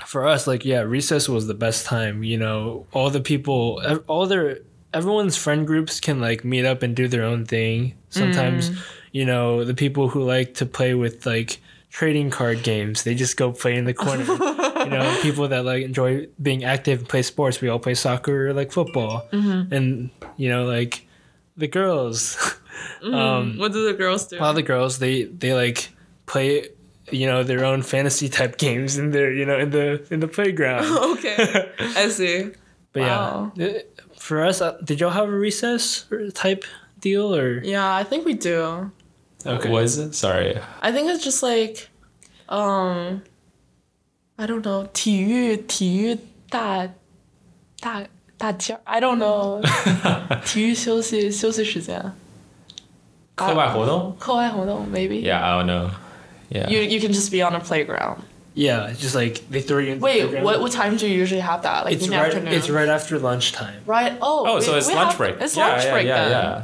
[0.06, 2.86] for us like yeah, recess was the best time, you know.
[2.92, 4.58] All the people all their
[4.92, 7.94] everyone's friend groups can like meet up and do their own thing.
[8.08, 8.72] Sometimes,
[9.12, 11.60] you know, the people who like to play with like
[11.90, 14.24] trading card games, they just go play in the corner.
[14.24, 18.48] you know, people that like enjoy being active and play sports, we all play soccer
[18.48, 19.28] or like football.
[19.70, 21.06] And you know, like
[21.59, 22.37] the girls
[23.03, 24.37] um What do the girls do?
[24.37, 25.89] a lot of the girls they they like
[26.25, 26.69] play
[27.11, 30.27] you know their own fantasy type games in their you know in the in the
[30.27, 31.37] playground okay.
[31.95, 32.51] I see.
[32.93, 33.51] but Wow.
[33.55, 33.79] yeah Uh,
[34.17, 36.63] for us uh, did y'all have a recess or type
[36.99, 38.89] deal or Yeah, I think we do.
[39.45, 40.15] okay What is it?
[40.15, 40.57] Sorry.
[40.81, 41.89] I think it's just like,
[42.49, 43.21] um,
[44.41, 46.17] I don't know, 体育体育
[46.49, 46.89] 大
[47.79, 48.01] 大
[48.39, 49.61] 大件儿 I don't know，
[50.45, 52.11] 体育休息休息时间，
[53.35, 54.15] 课外活动?
[54.19, 55.21] 课外活动 maybe.
[55.23, 55.89] Yeah, I don't know.
[56.49, 56.67] Yeah.
[56.69, 58.17] You you can just be on a playground.
[58.57, 60.43] yeah it's just like they throw you in the Wait, playground.
[60.45, 61.83] what what time do you usually have that?
[61.85, 62.53] Like it's in the right afternoon.
[62.53, 64.13] it's right after lunchtime Right.
[64.21, 64.45] Oh.
[64.47, 65.35] oh, we- so it's we lunch have- break.
[65.41, 66.31] It's yeah, lunch yeah, break yeah, then.
[66.31, 66.61] yeah.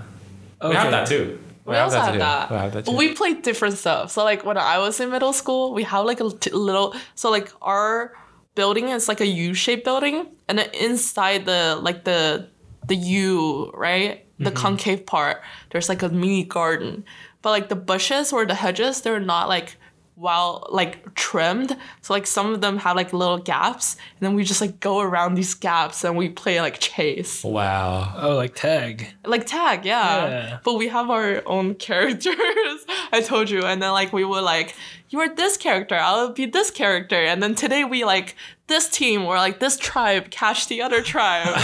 [0.62, 1.40] We okay have that too.
[1.66, 2.20] We, also have too.
[2.20, 2.50] that.
[2.52, 2.98] We have that But too.
[2.98, 4.12] we play different stuff.
[4.12, 6.94] So like when I was in middle school, we have like a t- little.
[7.16, 8.14] So like our
[8.57, 12.49] building is like a U-shaped building, and then inside the like the
[12.89, 14.57] the U right, the mm-hmm.
[14.57, 17.05] concave part, there's like a mini garden.
[17.43, 19.77] But like the bushes or the hedges, they're not like
[20.17, 21.77] well like trimmed.
[22.01, 24.99] So like some of them have like little gaps, and then we just like go
[25.01, 28.13] around these gaps and we play like chase wow.
[28.17, 30.27] oh like tag like tag yeah.
[30.27, 30.59] Yeah.
[30.65, 34.75] but we have our own characters i told you and then like we were like
[35.09, 38.35] you are this character i'll be this character and then today we like
[38.67, 41.47] this team or like this tribe catch the other tribe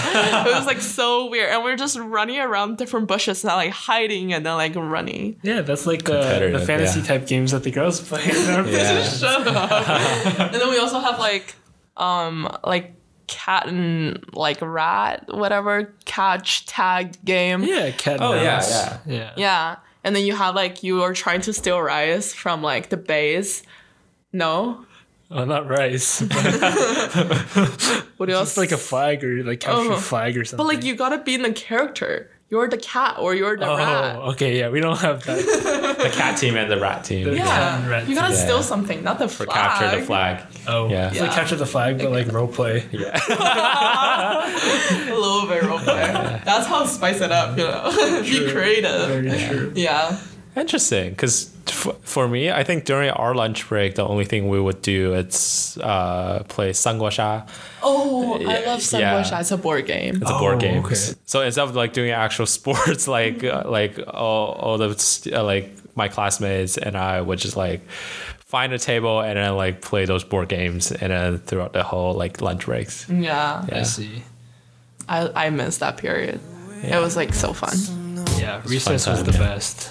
[0.46, 4.32] it was like so weird and we're just running around different bushes and like hiding
[4.32, 7.06] and then like running yeah that's like uh, the fantasy yeah.
[7.06, 9.02] type games that the girls play in our Yeah.
[9.02, 9.88] shut up
[10.52, 11.54] and then we also have like
[11.96, 12.94] um like
[13.26, 18.98] cat and like rat whatever catch tag game yeah cat and Oh, yeah, yeah.
[19.06, 19.76] yeah Yeah.
[20.04, 23.62] And then you have like you are trying to steal rice from like the base.
[24.32, 24.84] No.
[25.30, 26.20] oh not rice
[28.16, 28.50] What else?
[28.50, 29.96] it's like a flag or like capture Oh.
[29.96, 32.30] flag or something But like you gotta be in the character.
[32.52, 33.70] You're the cat or you're the rat.
[33.70, 34.16] oh rat.
[34.34, 35.38] okay yeah we don't have that
[36.04, 37.24] The cat team and the rat team.
[37.24, 37.88] The- Yeah.
[37.88, 38.44] rat You gotta Yeah.
[38.44, 39.48] steal something, not the flag.
[39.48, 39.70] For flag.
[39.70, 40.34] capture the flag.
[40.68, 41.08] Oh, Yeah.
[41.08, 41.34] It's like Yeah.
[41.34, 42.84] capture the flag, but like role play.
[42.92, 43.16] Yeah.
[45.16, 46.44] A little bit roleplay.
[46.44, 47.90] That's how spice it up, you know.
[48.22, 49.08] be creative.
[49.08, 49.72] Very true.
[49.74, 50.18] Yeah.
[50.54, 51.48] Interesting, because
[51.86, 55.14] f- for me, I think during our lunch break, the only thing we would do
[55.14, 57.46] is uh, play Sanguosha.
[57.82, 59.30] Oh, I love Sunbush.
[59.30, 59.40] yeah.
[59.40, 60.16] It's a board game.
[60.22, 60.84] It's a board Oh, game.
[60.84, 60.94] okay.
[61.26, 65.70] So instead of like doing actual sports, like uh, like all, all the uh, like
[65.94, 67.80] my classmates and I would just like
[68.38, 72.14] find a table and then like play those board games and then throughout the whole
[72.14, 73.08] like lunch breaks.
[73.08, 73.64] Yeah.
[73.72, 74.22] I see.
[75.08, 76.40] I, I miss that period.
[76.82, 77.76] It was like so fun.
[78.38, 79.38] Yeah, recess was time, the yeah.
[79.38, 79.90] best.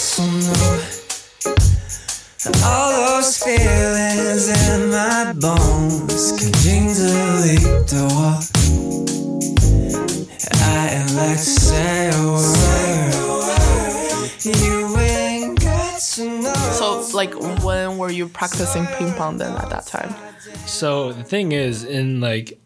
[0.00, 0.56] So no,
[2.64, 6.52] all those feelings in my bones can
[7.84, 8.40] the wall.
[10.62, 13.20] I am like say a word.
[14.42, 16.54] You ain't got to know.
[16.54, 20.14] So, like, when were you practicing ping pong then at that time?
[20.64, 22.58] So the thing is, in like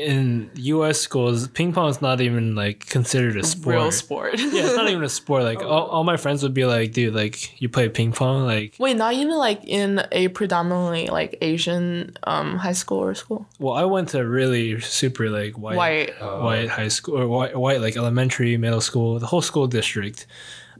[0.00, 1.00] in U.S.
[1.00, 3.76] schools, ping pong is not even like considered a sport.
[3.76, 4.38] Real sport.
[4.38, 5.44] Yeah, it's not even a sport.
[5.44, 8.74] Like all, all my friends would be like, "Dude, like you play ping pong?" Like,
[8.78, 13.46] Wait, not even like in a predominantly like Asian um high school or school.
[13.58, 16.20] well, I went to a really super like white, White.
[16.20, 20.26] white high school or white, white like elementary, middle school, the whole school district.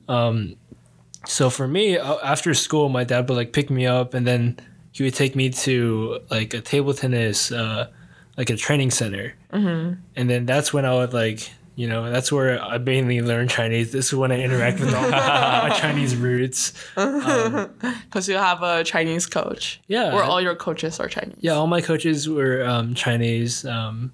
[0.08, 0.56] Um,
[1.26, 4.58] so for me, uh, after school, my dad would like pick me up, and then
[4.92, 7.88] he would take me to like a table tennis, uh,
[8.40, 10.00] like a training center, mm-hmm.
[10.16, 11.40] and then that's when I would like
[11.80, 13.88] You know, that's where I mainly learn Chinese.
[13.96, 16.72] This is when I interact with all my Chinese roots.
[16.96, 19.80] Because you have a Chinese coach.
[19.88, 20.12] Yeah.
[20.14, 21.38] Or all your coaches are Chinese.
[21.40, 24.12] Yeah, all my coaches were um, Chinese, um,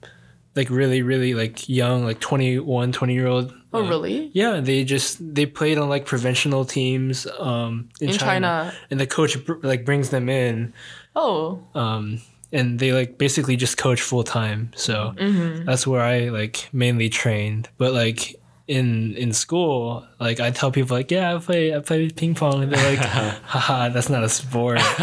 [0.54, 3.52] like really, really like young, like 21, 20 year old.
[3.72, 4.30] Oh, really?
[4.32, 8.70] Yeah, they just they played on like provincial teams um, in, In China.
[8.70, 8.74] China.
[8.90, 10.72] and the coach br- like brings them in,
[11.14, 12.20] Oh, um,
[12.52, 14.70] and they like basically just coach full time.
[14.76, 15.64] So mm-hmm.
[15.64, 17.68] that's where I like mainly trained.
[17.78, 18.36] But like
[18.68, 22.64] in in school, like I tell people like, yeah, I play I play ping pong,
[22.64, 22.98] and they're like,
[23.44, 24.78] haha, that's not a sport.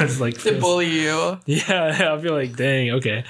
[0.00, 1.38] it's like they bully you.
[1.46, 3.24] yeah, I'll be like, dang, okay.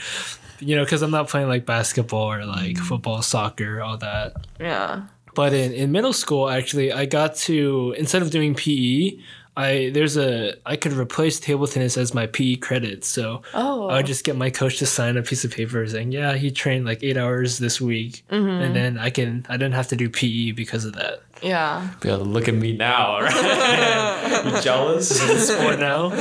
[0.61, 2.81] You know, because I'm not playing like basketball or like mm.
[2.81, 4.47] football, soccer, all that.
[4.59, 5.07] Yeah.
[5.35, 9.19] But in, in middle school, actually, I got to instead of doing PE,
[9.57, 13.05] I there's a I could replace table tennis as my PE credit.
[13.05, 13.89] So Oh.
[13.89, 16.51] I would just get my coach to sign a piece of paper saying, yeah, he
[16.51, 18.49] trained like eight hours this week, mm-hmm.
[18.49, 21.23] and then I can I didn't have to do PE because of that.
[21.43, 21.89] Yeah.
[22.01, 24.43] Be able to look at me now, right?
[24.45, 25.09] you jealous?
[25.49, 26.07] Sport now,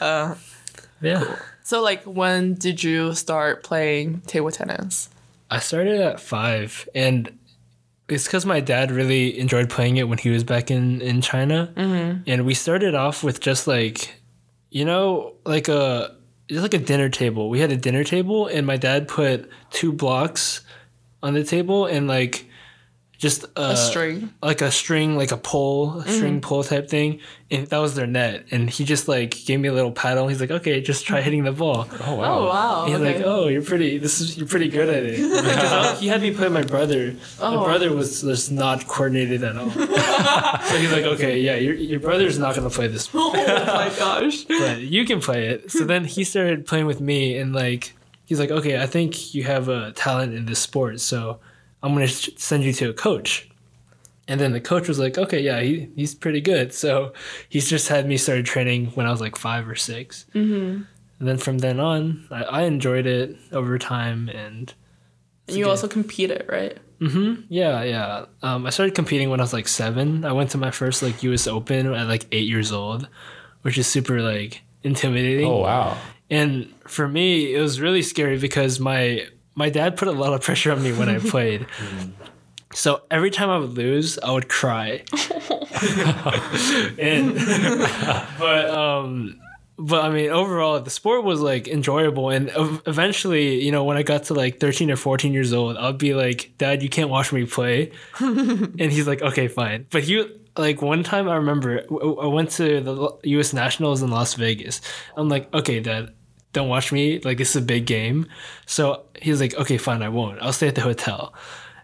[0.00, 0.34] uh.
[1.02, 1.36] yeah.
[1.62, 5.10] So, like, when did you start playing table tennis?
[5.50, 7.30] I started at five, and
[8.08, 11.72] it's because my dad really enjoyed playing it when he was back in in China,
[11.76, 12.22] mm-hmm.
[12.26, 14.14] and we started off with just like,
[14.70, 16.16] you know, like a
[16.48, 17.50] just like a dinner table.
[17.50, 20.62] We had a dinner table, and my dad put two blocks
[21.22, 22.47] on the table, and like
[23.18, 24.32] just A uh, string.
[24.40, 26.48] like a string, like a pole, a string mm-hmm.
[26.48, 27.18] pole type thing,
[27.50, 28.46] and that was their net.
[28.52, 30.28] And he just like gave me a little paddle.
[30.28, 32.38] He's like, "Okay, just try hitting the ball." Oh wow.
[32.38, 32.86] Oh, wow.
[32.86, 33.16] He's okay.
[33.16, 33.98] like, "Oh, you're pretty.
[33.98, 37.16] This is you're pretty good at it." Because he had me play my brother.
[37.40, 37.56] Oh.
[37.56, 39.70] My brother was just not coordinated at all.
[39.70, 44.44] so he's like, "Okay, yeah, your your brother's not gonna play this, oh my gosh.
[44.44, 47.94] but you can play it." So then he started playing with me, and like,
[48.26, 51.40] he's like, "Okay, I think you have a talent in this sport, so
[51.82, 53.48] I'm gonna send you to a coach."
[54.26, 57.12] And then the coach was like, "Okay, yeah, he, he's pretty good." So
[57.48, 60.82] he's just had me started training when I was like five or 6 Mm-hmm.
[61.18, 64.72] And then from then on, I, I enjoyed it over time, and
[65.48, 66.78] And you also competed, right?
[67.00, 67.42] Mm-hmm.
[67.48, 68.26] yeah, yeah.
[68.42, 70.24] Um, I started competing when I was like seven.
[70.24, 71.46] I went to my first like U.S.
[71.46, 73.08] Open at like eight years old,
[73.62, 75.46] which is super like intimidating.
[75.46, 75.96] Oh wow.
[76.30, 79.26] And for me, it was really scary because my
[79.58, 81.66] my dad put a lot of pressure on me when I played.
[82.72, 85.02] So every time I would lose, I would cry.
[86.98, 87.34] and
[88.38, 89.40] but um
[89.76, 92.52] but I mean overall the sport was like enjoyable and
[92.86, 96.14] eventually, you know, when I got to like 13 or 14 years old, I'll be
[96.14, 97.90] like, "Dad, you can't watch me play."
[98.20, 100.24] and he's like, "Okay, fine." But he
[100.56, 104.80] like one time I remember I went to the US Nationals in Las Vegas.
[105.16, 106.12] I'm like, "Okay, Dad,
[106.58, 107.20] don't watch me.
[107.26, 108.26] Like this is a big game."
[108.66, 110.36] So he's like, "Okay, fine, I won't.
[110.42, 111.32] I'll stay at the hotel."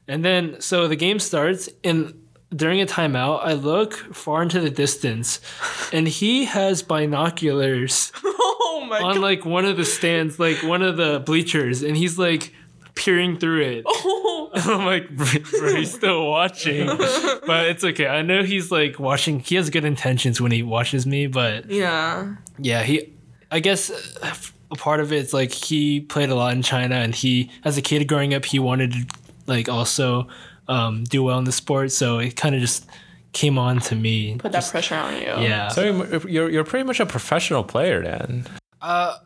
[0.06, 2.12] And then so the game starts and
[2.54, 5.40] during a timeout, I look far into the distance
[5.92, 9.16] and he has binoculars Oh on god.
[9.18, 12.52] like one of the stands, like one of the bleachers, and he's like
[12.94, 13.84] peering through it.
[14.06, 14.50] Oh.
[14.72, 15.26] I'm like, bro,
[15.74, 18.06] he's still watching, but it's okay.
[18.06, 19.40] I know he's like watching.
[19.40, 22.36] He has good intentions when he watches me, but Yeah.
[22.58, 23.12] yeah, he.
[23.50, 23.90] I guess
[24.22, 24.32] uh,
[24.70, 27.82] a part of it's like he played a lot in China, and he, as a
[27.82, 29.06] kid growing up, he wanted to
[29.46, 30.26] like also
[30.68, 31.92] um, do well in the sport.
[31.92, 32.86] So it kind of just
[33.32, 34.36] came on to me.
[34.38, 35.26] Put that pressure on you.
[35.26, 35.68] Yeah.
[35.68, 38.46] So you're- you're you're pretty much a professional player then.
[38.80, 39.16] Uh,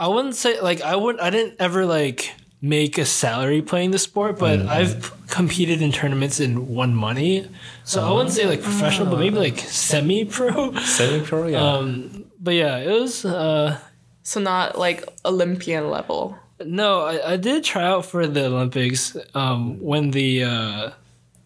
[0.00, 1.22] I wouldn't say like I wouldn't.
[1.22, 5.92] I didn't ever like make a salary playing the sport, but I've p- competed in
[5.92, 7.46] tournaments and won money.
[7.84, 10.74] So I wouldn't say like professional, but maybe like semi pro.
[10.80, 11.62] Semi pro, yeah.
[11.62, 13.78] Um, but yeah, it was uh
[14.26, 16.36] So not like Olympian level.
[16.64, 20.90] no, I, I did try out for the Olympics um when the uh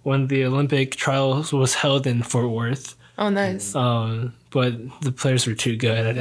[0.02, 2.96] when the Olympic trials was held in Fort Worth.
[3.18, 3.74] Oh, nice.
[3.74, 4.72] Um, but
[5.02, 6.06] the players were too good.
[6.06, 6.12] I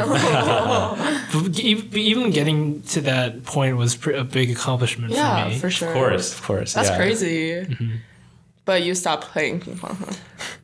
[1.31, 1.59] didn't
[1.95, 5.59] even getting to that point was a big accomplishment yeah, for me.
[5.59, 5.87] for sure.
[5.87, 6.73] of course, of course.
[6.73, 6.97] That's yeah.
[6.97, 8.03] crazy.
[8.69, 9.95] But you stopped playing ping pong.
[9.95, 10.13] Huh?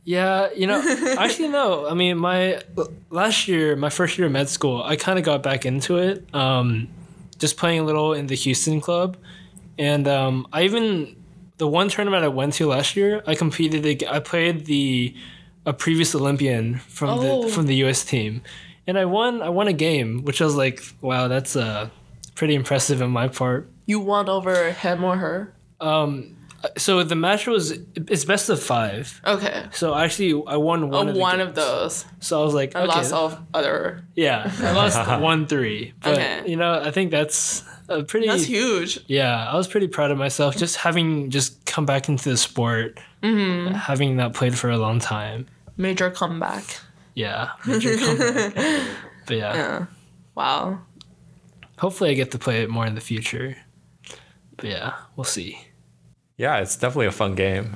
[0.04, 0.80] Yeah, you know,
[1.18, 1.88] actually no.
[1.90, 2.62] I mean, my
[3.10, 6.24] last year, my first year of med school, I kind of got back into it.
[6.32, 6.88] Um,
[7.40, 9.18] just playing a little in the Houston club,
[9.80, 11.16] and um, I even
[11.58, 14.04] the one tournament I went to last year, I competed.
[14.04, 15.16] I played the
[15.66, 17.48] a previous Olympian from Oh.
[17.48, 18.06] the from the U.S.
[18.06, 18.44] team,
[18.86, 19.42] and I won.
[19.42, 21.90] I won a game, which I was like, wow, that's uh,
[22.36, 23.68] pretty impressive on my part.
[23.88, 25.54] You won over him or her.
[26.78, 29.22] So the match was it's best of five.
[29.26, 29.66] Okay.
[29.72, 31.08] So actually, I won one.
[31.08, 32.06] Oh, of the one of those.
[32.20, 34.04] So I was like, I okay, lost all other.
[34.16, 36.44] Yeah, I lost one three, but Okay.
[36.50, 38.28] you know, I think that's uh, pretty.
[38.28, 39.00] That's huge.
[39.08, 43.00] Yeah, I was pretty proud of myself just having just come back into the sport,
[43.22, 45.48] having not played for a long time.
[45.78, 46.64] Major comeback.
[47.16, 48.54] Yeah, major comeback.
[49.26, 49.86] but yeah, Yeah.
[50.36, 50.80] Wow.
[51.78, 53.56] hopefully I get to play it more in the future.
[54.58, 55.60] But yeah, we'll see.
[56.38, 57.76] Yeah, it's definitely a fun game.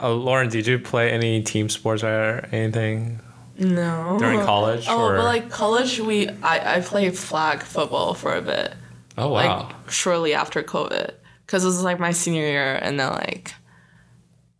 [0.00, 3.20] Uh, Lauren, did you play any team sports or anything
[3.58, 4.16] No.
[4.18, 4.86] during college?
[4.88, 5.16] Oh, or?
[5.16, 8.74] but like college, we I I played flag football for a bit.
[9.18, 9.68] oh wow.
[9.68, 11.12] like shortly after COVID
[11.46, 13.54] because it was like my senior year, and then like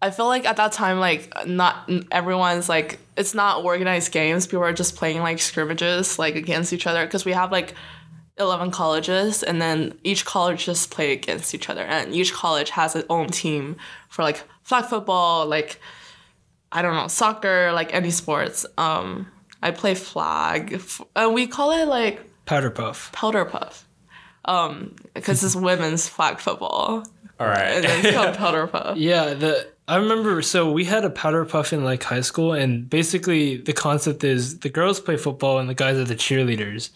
[0.02, 4.46] I feel like at that time like not everyone's like it's not organized games.
[4.46, 7.74] People are just playing like scrimmages like against each other because we have like.
[8.40, 12.96] 11 colleges and then each college just play against each other and each college has
[12.96, 13.76] its own team
[14.08, 15.78] for like flag football like
[16.72, 19.26] i don't know soccer like any sports um
[19.62, 23.12] i play flag f- and we call it like Powder puff.
[23.12, 23.86] powder puff.
[24.44, 27.04] Um, because it's women's flag football,
[27.38, 28.96] all right and it's called powder puff.
[29.10, 30.40] Yeah, the I remember.
[30.42, 34.60] So we had a powder puff in like high school, and basically the concept is
[34.60, 36.90] the girls play football and the guys are the cheerleaders.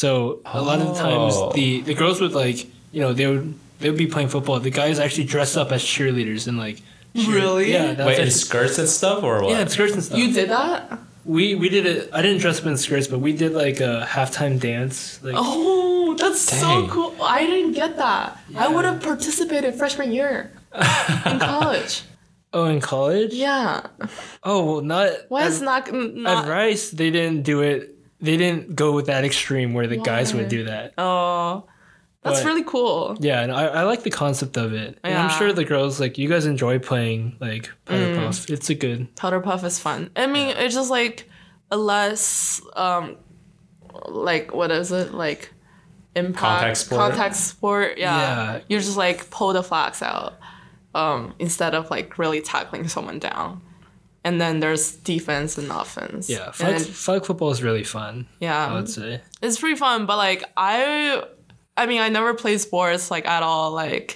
[0.00, 1.52] So a lot of the times Oh.
[1.58, 2.58] the the girls would like
[2.94, 4.60] you know they would they would be playing football.
[4.60, 6.82] The guys actually dress up as cheerleaders and like
[7.14, 7.72] cheer- Really?
[7.72, 9.50] yeah that's Wait, in actually- skirts and stuff or what?
[9.52, 10.18] yeah in skirts and stuff.
[10.20, 10.98] You did that?
[11.24, 12.10] we we did it.
[12.12, 15.18] I didn't dress up in skirts, but we did like a halftime dance.
[15.24, 17.16] Like Oh, that's so cool.
[17.22, 18.36] I didn't get that.
[18.54, 20.52] I would have participated freshman year
[21.30, 22.02] in college.
[22.52, 23.32] oh in college.
[23.32, 23.86] Yeah.
[24.44, 26.46] Oh well, not Why at- is not At not?
[26.46, 27.95] Rice, they didn't do it.
[28.20, 30.94] They didn't go with that extreme where the guys would do that.
[30.96, 31.64] Oh,
[32.22, 33.16] that's But- really cool.
[33.20, 34.98] Yeah, and I, I like the concept of it.
[35.04, 38.24] And I'm sure the girls like you guys enjoy playing like powder Mm.
[38.26, 38.48] puff.
[38.50, 39.14] It's a good.
[39.16, 40.10] Powder puff is fun.
[40.16, 41.28] I mean, it's just like
[41.70, 43.16] a less um,
[44.08, 45.52] like what is it like?
[46.14, 46.98] Impact Contact sport?
[47.00, 47.98] Contact sport.
[47.98, 48.16] Yeah.
[48.54, 48.60] Yeah.
[48.68, 50.34] You just like pull the flags out,
[50.94, 53.60] um, instead of like really tackling someone down.
[54.26, 56.28] And then there's defense and offense.
[56.28, 58.26] Yeah, And flag, then- flag football is really fun.
[58.40, 58.66] yeah.
[58.66, 59.20] I would say.
[59.42, 61.22] it's pretty fun but like i
[61.76, 64.08] i mean i never played sports like at all like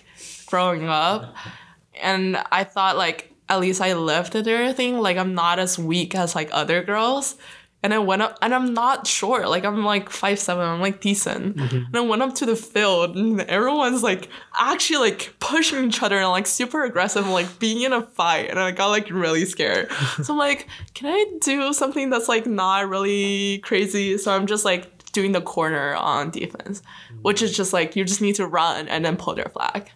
[0.50, 1.22] growing up
[2.10, 6.34] and i thought like at least i lifted everything like i'm not as weak as
[6.34, 7.36] like other girls
[7.82, 9.48] and I went up, and I'm not short.
[9.48, 10.64] Like I'm like five seven.
[10.64, 11.56] I'm like decent.
[11.56, 11.76] Mm-hmm.
[11.76, 14.28] And I went up to the field, and everyone's like
[14.58, 18.50] actually like pushing each other and like super aggressive, and, like being in a fight.
[18.50, 19.90] And I got like really scared.
[20.22, 24.18] so I'm like, can I do something that's like not really crazy?
[24.18, 26.82] So I'm just like doing the corner on defense,
[27.22, 29.90] which is just like you just need to run and then pull their flag.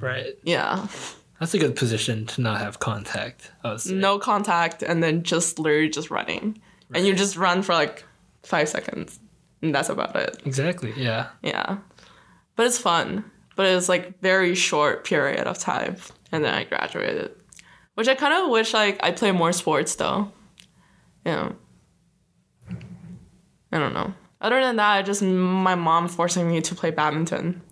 [0.00, 0.38] Right.
[0.42, 0.86] Yeah,
[1.40, 3.52] That's a good position to not have contact.
[3.62, 3.94] I would say.
[3.94, 6.60] no contact, and then just literally just running,
[6.94, 8.04] and you just run for like
[8.42, 9.18] five seconds,
[9.62, 10.42] and that's about it.
[10.44, 10.92] Exactly.
[10.96, 11.28] Yeah.
[11.42, 11.78] Yeah.
[12.54, 13.30] But it's fun.
[13.54, 15.96] But it's like very short period of time.
[16.30, 17.34] And then I graduated.
[17.94, 20.30] Which I kind of wish like I play more sports though.
[21.24, 21.52] Yeah.
[23.72, 24.12] I don't know.
[24.40, 27.62] Other than that, just my mom forcing me to play badminton.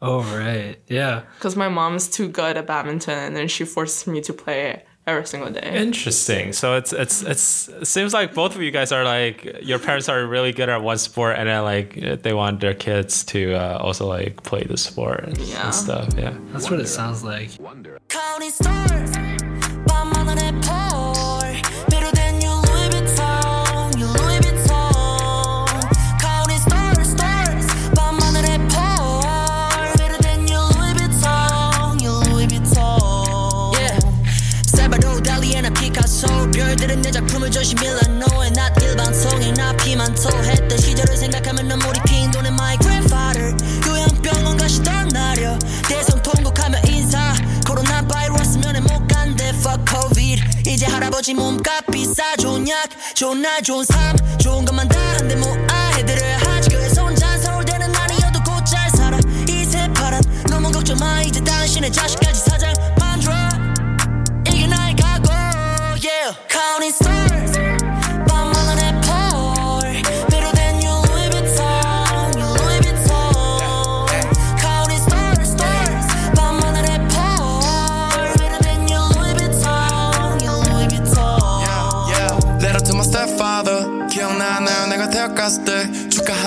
[0.00, 0.76] Oh right.
[0.86, 1.22] Yeah.
[1.36, 5.26] Because my mom's too good at badminton and then she forces me to play every
[5.26, 5.72] single day.
[5.74, 6.52] Interesting.
[6.52, 10.08] So it's it's it's it seems like both of you guys are like your parents
[10.08, 13.78] are really good at one sport, and then like they want their kids to uh,
[13.80, 16.08] also like play the sport and, and stuff.
[16.16, 16.36] Yeah.
[16.52, 17.50] That's what it sounds like.
[18.08, 18.50] Counting
[37.74, 43.56] 밀라노에 낫 일반 성인 앞이만 토했던 시절을 생각하면 눈물이 핑 도는 my grandfather
[43.86, 45.58] 요양병원 가시던 날여.
[45.88, 47.34] 대성 통곡하며 인사.
[47.66, 49.48] 코로나 바이러스면에 못 간대.
[49.48, 50.42] Fuck covid.
[50.68, 52.36] 이제 할아버지 몸값 비싸.
[52.36, 54.16] 좋은 약 좋은 날 좋은 삶.
[54.38, 59.18] 좋은 것만 다 한데 뭐 아 해드려야 하지 교회에서 혼자 서울대는 아니어도 곧 잘 살아.
[59.48, 61.20] 이 새파란 너무 걱정 마.
[61.22, 63.34] 이제 당신의 자식까지 사장 만들어.
[64.52, 65.32] 이게 나의 각오.
[66.02, 66.36] Yeah.
[66.48, 67.15] counting stars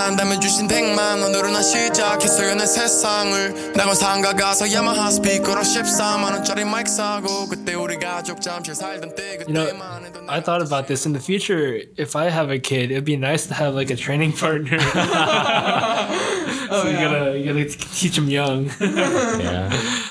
[0.09, 6.65] 한다며 주신 100만 원으로 난 시작했어요 내 세상을 나고 상가 가서 야마하 스피커로 14만 원짜리
[6.65, 10.87] 마이크 사고 그때 우리 가족 잠실 살던 때 You know, 그때만 해도 I thought about
[10.87, 11.83] this in the future.
[11.99, 14.79] If I have a kid, it'd be nice to have like a training partner.
[14.81, 14.89] so
[16.89, 18.71] you gotta you gotta teach them young.
[18.81, 19.69] Yeah.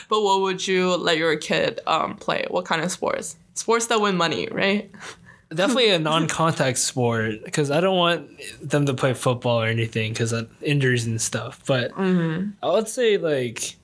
[0.09, 2.45] But what would you let your kid um, play?
[2.49, 3.36] What kind of sports?
[3.55, 4.91] Sports that win money, right?
[5.51, 8.28] Definitely a non-contact sport because I don't want
[8.61, 11.62] them to play football or anything because of injuries and stuff.
[11.66, 12.51] But mm-hmm.
[12.62, 13.76] I would say like,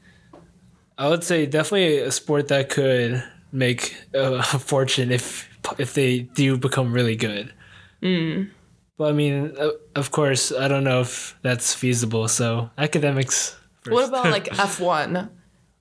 [0.99, 5.49] I would say definitely a sport that could make a fortune if
[5.79, 7.53] if they do become really good.
[8.03, 8.51] Mm.
[8.99, 9.57] But I mean,
[9.97, 12.29] of course, I don't know if that's feasible.
[12.29, 13.57] So academics.
[13.81, 13.95] First.
[13.95, 15.31] What about like F1?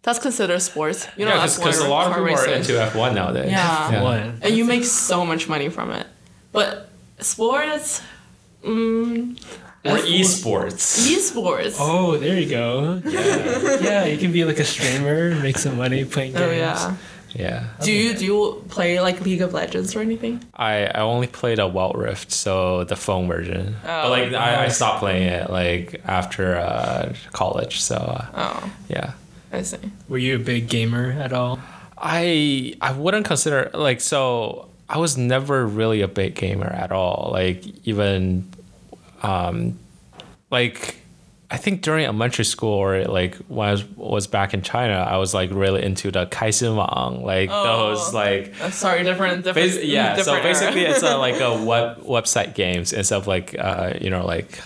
[0.03, 1.07] That's considered sports.
[1.17, 3.49] You know, Yeah, because a lot of car people are into F1 nowadays.
[3.51, 4.01] Yeah.
[4.03, 4.39] one?
[4.41, 6.05] and you make so much money from it.
[6.51, 6.89] But
[7.19, 8.01] sports,
[8.63, 9.37] mm,
[9.85, 11.07] Or F1 esports.
[11.09, 11.75] esports.
[11.79, 13.01] Oh, there you go.
[13.05, 16.43] Yeah, yeah, you can be like a streamer, and make some money playing games.
[16.43, 16.95] Oh yeah.
[17.35, 17.63] Yeah.
[17.81, 20.43] Do you do you play like League of Legends or anything?
[20.55, 23.75] I, I only played a Wild Rift, so the phone version.
[23.83, 24.09] but Oh.
[24.11, 27.81] like I, I stopped playing it like after uh, college.
[27.81, 29.13] So uh, Oh, yeah.
[29.53, 29.77] I see.
[30.09, 31.59] Were you a big gamer at all?
[31.97, 37.29] I I wouldn't consider like so I was never really a big gamer at all.
[37.31, 38.49] Like even
[39.21, 39.79] um
[40.51, 40.97] like
[41.51, 45.17] I think during elementary school or like when I was, was back in China, I
[45.17, 49.71] was like really into the Kaixin Wang, like those like Uh, sorry, different, different.
[49.71, 53.55] Bas- yeah, so different basically it's a, like a web website games instead of like
[53.59, 54.57] uh, you know like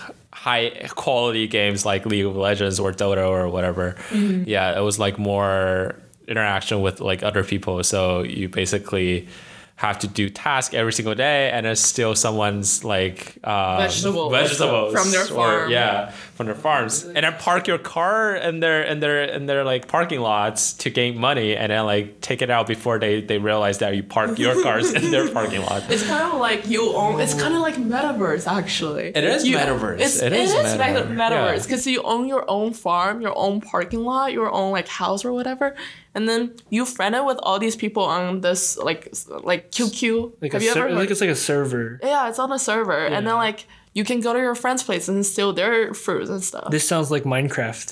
[0.48, 3.96] high quality games like League of Legends or Dota or whatever.
[4.10, 4.44] Mm-hmm.
[4.48, 5.96] Yeah, it was like more
[6.28, 7.84] interaction with like other people.
[7.84, 9.28] So you basically
[9.76, 14.92] have to do task every single day and it's still someone's like uh, Vegetables vegetables
[14.94, 15.70] from their or- farm.
[15.70, 19.64] yeah from their farms and then park your car in their in their in their
[19.64, 23.40] like parking lots to gain money and then like take it out before they they
[23.40, 26.94] realize that you park your cars in their parking lot It's kind of like you
[26.96, 27.20] own.
[27.20, 29.08] It's kind of like metaverse, actually.
[29.16, 30.00] It is You- metaverse.
[30.00, 31.16] It's, It it is is, meta- metaverse.
[31.22, 31.64] metaverse Yeah.
[31.64, 35.34] because you own your own farm, your own parking lot, your own like house or
[35.34, 35.76] whatever,
[36.16, 39.02] and then you friend it with all these people on this like
[39.44, 40.34] like QQ.
[40.42, 40.96] Like Have a you ser- ever?
[41.00, 42.00] like it's like a server.
[42.04, 43.66] yeah, it's on a server, and then like
[43.98, 46.70] you can go to your friend's place and steal their fruits and stuff.
[46.76, 47.88] This sounds like Minecraft.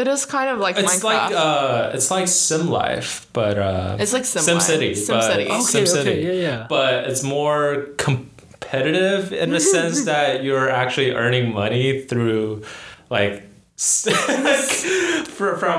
[0.00, 1.04] it is kind of like it's Minecraft.
[1.12, 4.66] like uh it's like sim life but uh It's like Sim sim Life.
[4.70, 5.46] city Sim but City.
[5.58, 6.60] Okay, sim okay, yeah, yeah.
[6.76, 7.64] but it's more
[8.06, 12.62] competitive in the sense that you're actually earning money through
[13.16, 13.44] like for,
[13.76, 14.12] from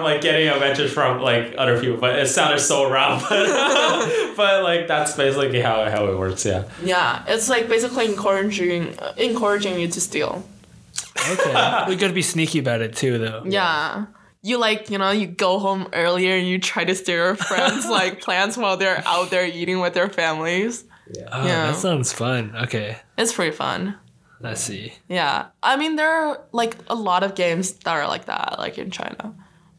[0.04, 3.48] like getting adventures from like other people but it sounded so round but,
[4.38, 9.80] but like that's basically how, how it works yeah yeah, it's like basically encouraging encouraging
[9.80, 10.44] you to steal.
[11.32, 13.44] Okay, we gotta be sneaky about it too, though.
[13.46, 14.06] Yeah.
[14.42, 17.86] You like, you know, you go home earlier and you try to steal your friends'
[17.90, 20.84] like plans while they're out there eating with their families.
[21.32, 21.68] Oh, Yeah.
[21.72, 22.54] that sounds fun.
[22.64, 23.96] Okay, It's pretty fun.
[24.46, 24.94] Let's see.
[25.10, 25.48] Yeah.
[25.62, 28.92] I mean, there are like a lot of games that are like that, like in
[28.92, 29.34] China.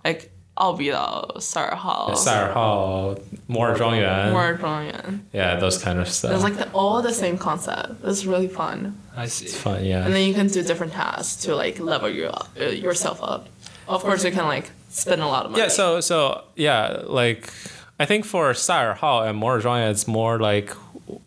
[0.04, 5.20] Like Albedo, Sarah Hall, Sire Hall, more Zhongyuan, More Zhongyuan.
[5.32, 6.32] yeah, those kind of stuff.
[6.32, 8.02] It's like the, all the same concept.
[8.04, 8.98] It's really fun.
[9.14, 9.44] I see.
[9.46, 10.04] It's fun, yeah.
[10.04, 13.48] And then you can do different tasks to like level your, uh, yourself up.
[13.86, 15.62] Of course, you can like spend a lot of money.
[15.64, 17.52] Yeah, so so yeah, like
[18.00, 20.70] I think for Sire Hall and more genre, it's more like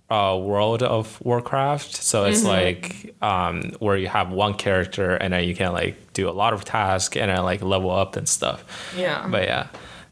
[0.09, 1.95] uh, World of Warcraft.
[1.95, 6.29] So it's like um, where you have one character and then you can like do
[6.29, 8.63] a lot of tasks and then like level up and stuff.
[8.97, 9.27] Yeah.
[9.27, 9.67] But yeah,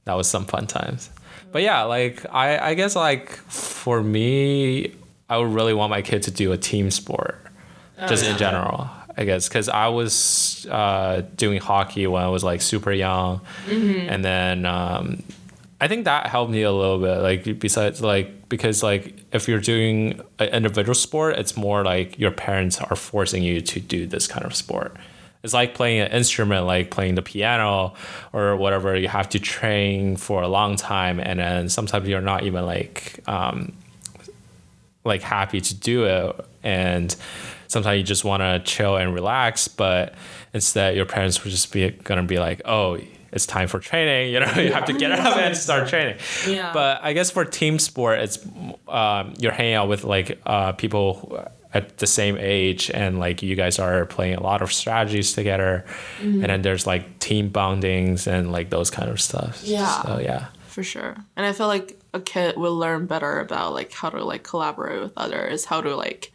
[0.05, 1.09] that was some fun times.
[1.51, 4.93] But yeah, like I I guess like for me,
[5.29, 7.39] I would really want my kid to do a team sport,
[8.07, 8.89] just in general.
[9.19, 14.23] I guess because I was uh, doing hockey when I was like super young, and
[14.23, 15.23] then um,
[15.79, 17.17] I think that helped me a little bit.
[17.17, 22.31] Like besides like because like if you're doing an individual sport, it's more like your
[22.31, 24.95] parents are forcing you to do this kind of sport.
[25.43, 27.93] It's like playing an instrument, like playing the piano
[28.33, 28.95] or whatever.
[28.97, 33.19] You have to train for a long time, and then sometimes you're not even like
[33.27, 33.73] um,
[35.05, 37.15] like happy to do it, and
[37.67, 39.67] sometimes you just want to chill and relax.
[39.67, 40.15] But
[40.55, 42.99] instead, your parents would just be gonna be like, "Oh,
[43.31, 46.17] it's time for training." You know, you have to get up and start training.
[46.47, 46.71] Yeah.
[46.73, 48.39] But I guess for team sport, it's
[48.87, 53.55] um, you're hanging out with like uh, people at the same age, and like you
[53.55, 55.85] guys are playing a lot of strategies together,
[56.19, 56.41] Mm-hmm.
[56.41, 59.61] and then there's like team bondings and like those kind of stuff.
[59.63, 60.01] Yeah.
[60.03, 60.45] So yeah.
[60.67, 64.23] for sure and i feel like a kid will learn better about like how to
[64.23, 66.31] like collaborate with others how to like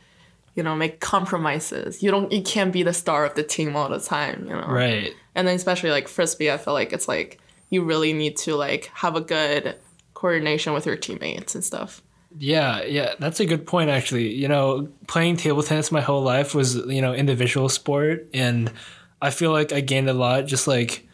[0.54, 3.88] you know make compromises you don't you can't be the star of the team all
[3.88, 5.12] the time you know Right.
[5.34, 7.40] and then especially like frisbee i feel like it's like
[7.70, 9.76] you really need to like have a good
[10.14, 12.02] coordination with your teammates and stuff
[12.38, 14.32] Yeah, yeah, that's a good point actually.
[14.32, 18.72] You know, playing table tennis my whole life was, you know, individual sport and
[19.20, 21.06] I feel like I gained a lot just like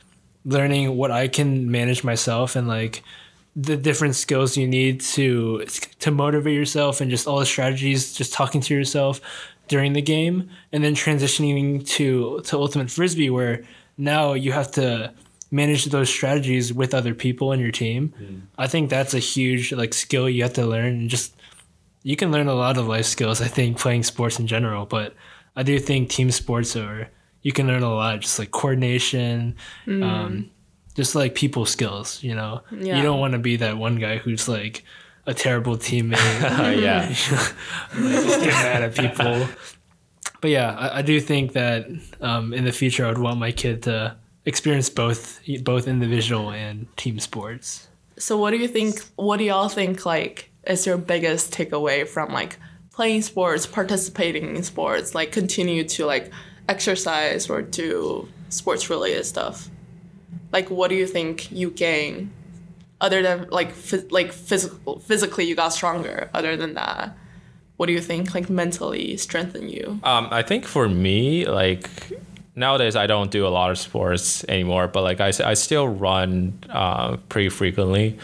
[0.45, 3.03] learning what I can manage myself and like
[3.59, 5.65] the different skills you need to
[5.99, 9.21] to motivate yourself and just all the strategies just talking to yourself
[9.67, 13.65] during the game and then transitioning to to ultimate frisbee where
[13.97, 15.13] now you have to
[15.51, 18.13] manage those strategies with other people in your team.
[18.59, 21.35] I think that's a huge like skill you have to learn and just
[22.05, 25.15] you can learn a lot of life skills i think playing sports in general but
[25.57, 27.09] i do think team sports are
[27.43, 29.57] you can learn a lot just like coordination
[30.05, 30.51] um,
[30.99, 32.97] just like people skills you know Yeah.
[32.97, 34.85] you don't want to be that one guy who's like
[35.27, 37.07] a terrible teammate yeah.
[37.95, 39.47] just get mad at people.
[40.41, 41.87] But yeah, I, I do think that
[42.21, 46.87] um, in the future, I would want my kid to experience both both individual and
[46.97, 47.89] team sports.
[48.19, 49.03] So what do you think?
[49.17, 52.59] What do y'all think like is your biggest takeaway from like
[52.93, 56.33] playing sports, participating in sports, like continue to like
[56.69, 59.69] exercise or do sports related stuff?
[60.53, 62.31] Like what do you think you gain
[63.01, 67.17] other than like phys- like physical physically you got stronger other than that?
[67.77, 70.01] What do you think like mentally strengthen you?
[70.03, 71.89] Um, I think for me, like
[72.57, 76.59] nowadays, I don't do a lot of sports anymore, but like i, I still run
[76.69, 78.19] uh, pretty frequently.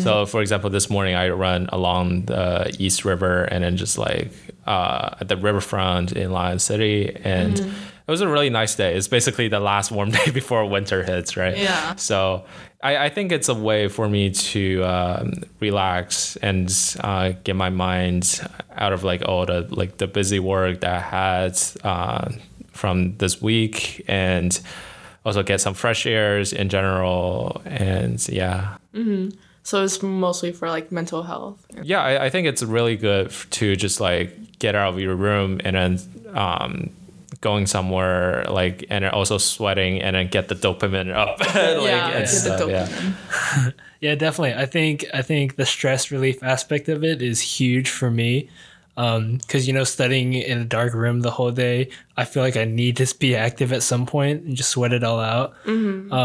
[0.00, 4.30] So, for example, this morning I run along the East River and then just like
[4.66, 7.16] uh, at the riverfront in Lion City.
[7.24, 7.74] And
[8.10, 8.96] it was a really nice day.
[8.96, 11.56] It's basically the last warm day before winter hits, right?
[11.56, 11.94] Yeah.
[11.94, 12.44] So
[12.82, 16.68] I, I think it's a way for me to um, relax and
[17.04, 18.40] uh, get my mind
[18.74, 22.32] out of like all the like the busy work that I had uh,
[22.72, 24.58] from this week and
[25.24, 28.76] also get some fresh airs in general and yeah
[29.62, 31.64] So it's mostly for like mental health.
[31.82, 35.60] yeah I, I think it's really good to just like get out of your room
[35.64, 35.98] and then
[36.34, 36.90] um,
[37.40, 42.06] going somewhere like and then also sweating and then get the dopamine up like, yeah,
[42.06, 43.70] and get the stuff, yeah.
[44.00, 44.54] Yeah, definitely.
[44.54, 48.48] I think I think the stress relief aspect of it is huge for me.
[49.38, 52.64] Because you know, studying in a dark room the whole day, I feel like I
[52.64, 55.54] need to be active at some point and just sweat it all out.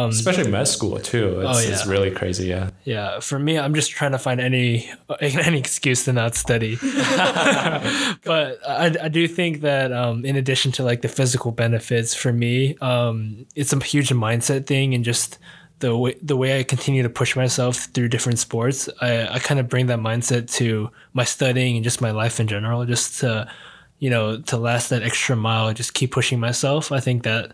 [0.09, 1.39] especially med school too.
[1.41, 2.47] It's, Oh, it's really crazy.
[2.47, 2.71] Yeah.
[2.83, 6.75] Yeah, for me, I'm just trying to find any any excuse to not study.
[8.23, 12.33] but I, I do think that um, in addition to like the physical benefits for
[12.33, 15.37] me, um, it's a huge mindset thing and just
[15.79, 18.89] the way the way I continue to push myself through different sports.
[19.01, 22.47] I, I kind of bring that mindset to my studying and just my life in
[22.47, 23.51] general, just to
[23.99, 26.91] you know to last that extra mile, just keep pushing myself.
[26.91, 27.53] I think that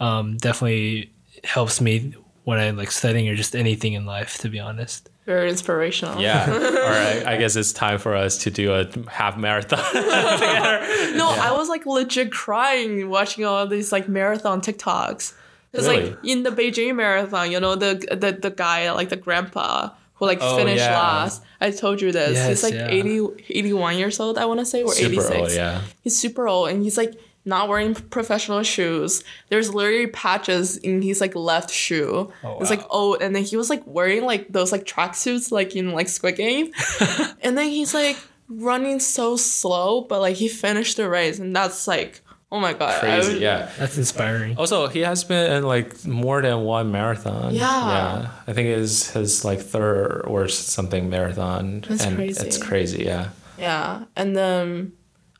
[0.00, 1.12] um, definitely
[1.44, 2.14] helps me
[2.44, 4.38] when I like studying or just anything in life.
[4.38, 5.08] To be honest.
[5.24, 6.20] Very inspirational.
[6.20, 6.46] Yeah.
[6.50, 7.24] All right.
[7.24, 10.80] I guess it's time for us to do a half marathon together.
[11.16, 15.34] No, I was like legit crying watching all these like marathon TikToks.
[15.72, 16.10] It's Really?
[16.10, 20.26] like in the Beijing marathon, you know, the the the guy like the grandpa who
[20.26, 20.98] like Oh, finished yeah.
[20.98, 21.42] last.
[21.60, 22.34] I told you this.
[22.34, 22.88] Yes, he's like yeah.
[22.88, 23.20] 80,
[23.50, 25.36] 81 years old, I want to say, or eighty Super six.
[25.38, 25.52] old.
[25.52, 25.80] Yeah.
[26.02, 27.14] He's super old, and he's like
[27.44, 29.24] not wearing professional shoes.
[29.48, 32.30] There's literally patches in his like left shoe.
[32.44, 35.74] Oh, it's like oh, and then he was like wearing like those like tracksuits like
[35.74, 36.70] in like Squid Game,
[37.42, 38.16] and then he's like
[38.48, 42.20] running so slow, but like he finished the race, and that's like
[42.52, 43.32] oh my god, Crazy.
[43.32, 43.70] was- Yeah.
[43.78, 44.56] That's inspiring.
[44.58, 47.54] Also, he has been in like more than one marathon.
[47.54, 47.62] Yeah.
[47.64, 48.30] Yeah.
[48.46, 51.80] I think it's his like third or something marathon.
[51.88, 52.46] That's and crazy.
[52.46, 53.04] It's crazy.
[53.04, 53.30] Yeah.
[53.58, 54.92] Yeah, and then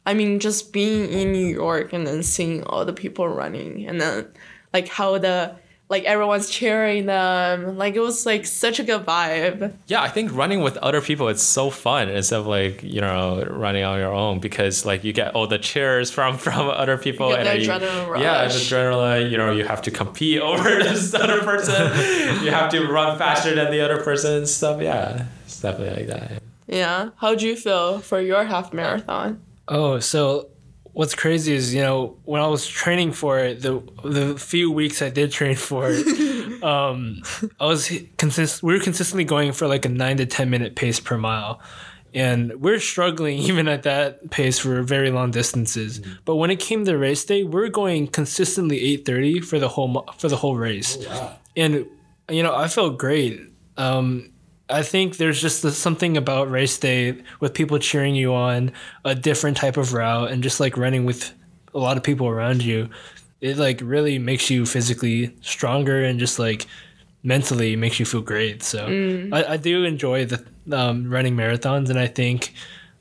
[0.07, 4.01] I mean, just being in New York and then seeing all the people running, and
[4.01, 4.27] then
[4.73, 5.55] like how the
[5.93, 9.75] like everyone's cheering them, like it was like such a good vibe.
[9.87, 13.45] Yeah, I think running with other people it's so fun instead of like you know
[13.45, 17.29] running on your own because like you get all the cheers from from other people
[17.29, 19.31] You get and the then adrenaline yeah, the adrenaline.
[19.31, 21.93] You know, you have to compete over this other person.
[22.43, 24.81] you have to run faster than the other person and stuff.
[24.81, 26.43] Yeah, it's definitely like that.
[26.67, 29.43] Yeah, how do you feel for your half marathon?
[29.69, 30.49] Oh, so
[30.93, 35.03] what's crazy is you know when I was training for it, the the few weeks
[35.03, 37.23] I did train for it, um,
[37.61, 38.63] I was consist.
[38.63, 41.61] We were consistently going for like a nine to ten minute pace per mile,
[42.15, 46.01] and we're struggling even at that pace for very long distances.
[46.25, 50.07] But when it came to race day, we're going consistently eight thirty for the whole
[50.19, 50.99] for the whole race,
[51.57, 51.87] and
[52.29, 53.41] you know I felt great.
[53.77, 54.32] Um,
[54.73, 58.73] I think there's just this- something about race day with people cheering you on,
[59.05, 61.33] a different type of route, and just like running with
[61.75, 62.89] a lot of people around you.
[63.41, 66.67] It like really makes you physically stronger and just like
[67.23, 68.63] mentally makes you feel great.
[68.63, 68.87] So
[69.33, 72.53] I, I do enjoy the um, running marathons, and I think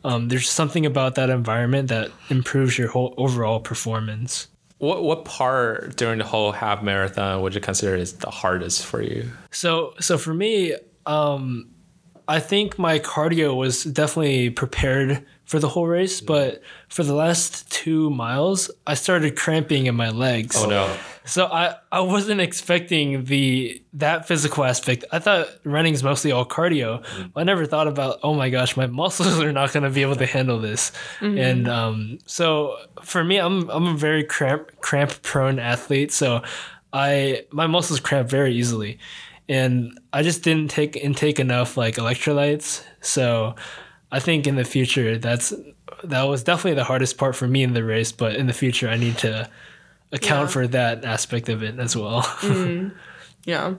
[0.03, 4.47] um, there's something about that environment that improves your whole overall performance.
[4.79, 9.01] what what part during the whole half marathon would you consider is the hardest for
[9.01, 9.29] you?
[9.51, 10.73] So so for me,
[11.05, 11.69] um,
[12.27, 17.69] I think my cardio was definitely prepared for the whole race, but for the last
[17.69, 20.55] two miles, I started cramping in my legs.
[20.57, 20.95] Oh no.
[21.25, 25.03] So I, I wasn't expecting the that physical aspect.
[25.11, 27.03] I thought running is mostly all cardio.
[27.35, 30.15] I never thought about oh my gosh, my muscles are not going to be able
[30.15, 30.93] to handle this.
[31.37, 36.13] And um, so for me, I'm I'm a very cramp cramp prone athlete.
[36.13, 36.43] So
[36.93, 38.99] I my muscles cramp very easily,
[39.50, 42.82] and I just didn't take intake enough like electrolytes.
[43.00, 43.54] So
[44.10, 45.52] I think in the future that's
[46.04, 48.12] that was definitely the hardest part for me in the race.
[48.12, 49.48] But in the future, I need to
[50.12, 50.52] account Yeah.
[50.52, 52.24] for that aspect of it as well.
[53.44, 53.74] Yeah,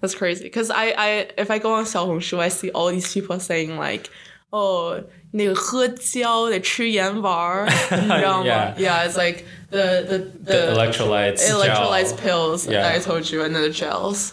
[0.00, 0.48] that's crazy.
[0.50, 4.10] Cause I, I if I go on 小红书, I see all these people saying like,
[4.52, 5.00] oh,
[5.32, 8.74] 那个喝胶得吃盐丸儿，你知道吗 Yeah.
[8.78, 11.48] yeah, it's like the the the, The electrolytes.
[11.50, 12.18] electrolytes gel.
[12.18, 12.82] pills Yeah.
[12.82, 14.32] that I told you, and then the gels.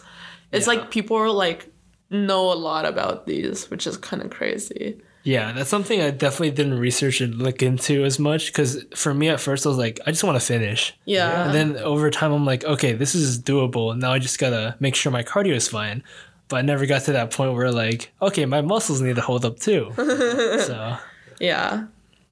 [0.53, 1.72] It's like people are like
[2.11, 5.01] know a lot about these, which is kind of crazy.
[5.22, 9.28] yeah, that's something I definitely didn't research and look into as much because for me
[9.28, 10.94] at first I was like, I just want to finish.
[11.05, 11.44] Yeah.
[11.44, 13.96] And then over time I'm like, okay, this is doable.
[13.96, 16.03] Now I just gotta make sure my cardio is fine.
[16.48, 19.44] But I never got to that point where like, okay, my muscles need to hold
[19.44, 19.92] up too.
[19.96, 20.96] so
[21.38, 21.84] Yeah,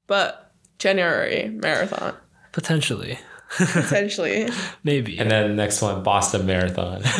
[0.07, 2.15] but January marathon
[2.51, 3.17] potentially,
[3.57, 4.49] potentially.
[4.83, 5.17] maybe.
[5.19, 7.01] And then next one, Boston Marathon.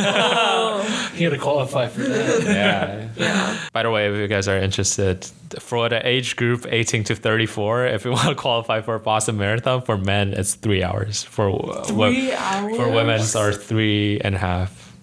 [1.20, 2.44] you gotta qualify for that.
[2.44, 3.10] yeah.
[3.16, 3.58] Yeah.
[3.74, 5.26] By the way, if you guys are interested,
[5.60, 9.38] for the age group 18 to 34, if you want to qualify for a Boston
[9.38, 11.24] Marathon, for men, it's three hours.
[11.24, 12.76] For wo- Three hours.
[12.78, 14.94] For women, are three and a half.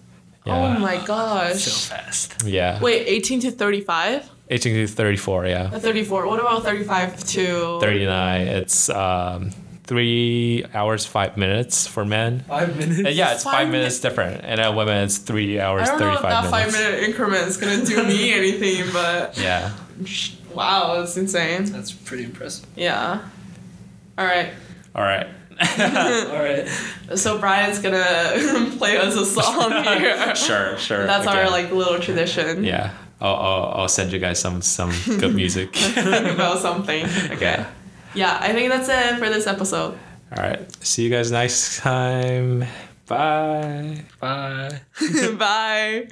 [0.46, 1.64] Oh my gosh.
[1.64, 2.44] so fast.
[2.44, 2.80] yeah.
[2.80, 4.30] Wait, 18 to 35?
[4.48, 5.70] 18 to 34, yeah.
[5.72, 6.26] Uh, 34.
[6.28, 9.50] What about 35 to 39, it's um,
[9.87, 12.41] three hours, five minutes for men.
[12.41, 13.07] Five minutes.
[13.07, 14.43] Uh, yeah, it's five, Five minutes different.
[14.45, 16.76] And then women, it's three hours, I don't know if 35 that minutes.
[16.76, 19.72] five minute increment is gonna do me anything, but Yeah.
[20.55, 21.64] wow, that's insane.
[21.66, 22.66] That's pretty impressive.
[22.76, 23.20] Yeah.
[24.18, 24.53] All right.
[24.95, 25.26] All right.
[25.78, 26.68] All right.
[27.14, 30.34] So Bryan's gonna play us a song here.
[30.37, 31.07] Sure, sure.
[31.07, 32.62] That's our like little tradition.
[32.64, 32.93] Yeah.
[33.20, 35.74] I'll, I'll, I'll send you guys some some good music.
[35.74, 37.07] Think about something.
[37.07, 37.41] Okay.
[37.41, 37.70] Yeah.
[38.16, 39.98] Yeah, I think that's it for this episode.
[40.34, 40.84] All right.
[40.84, 42.64] See you guys next time.
[43.06, 44.04] Bye.
[44.20, 44.80] Bye.
[45.38, 46.08] Bye.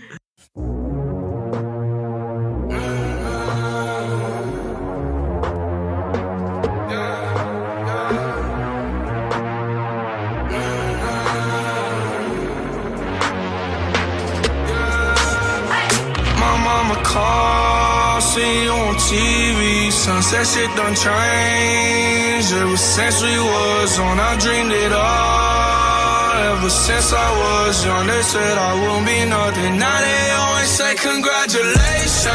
[20.05, 22.53] Sunset shit done changed.
[22.53, 26.33] Ever since we was on, I dreamed it all.
[26.53, 29.79] Ever since I was young, they said I won't be nothing.
[29.81, 32.29] Now they always say congratulations.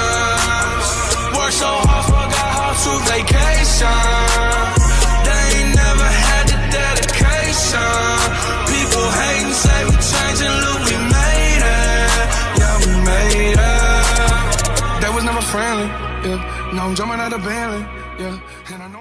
[1.38, 4.02] Worked so hard, forgot how to vacation.
[5.30, 8.18] They ain't never had the dedication.
[8.66, 12.18] People hating, say we changing, look, we made it.
[12.58, 14.58] Yeah, we made it.
[15.06, 15.86] That was never friendly.
[16.26, 16.42] Yeah,
[16.74, 17.82] now I'm jumping out of Bentley.
[18.20, 18.40] Yeah,
[18.74, 18.99] and I know.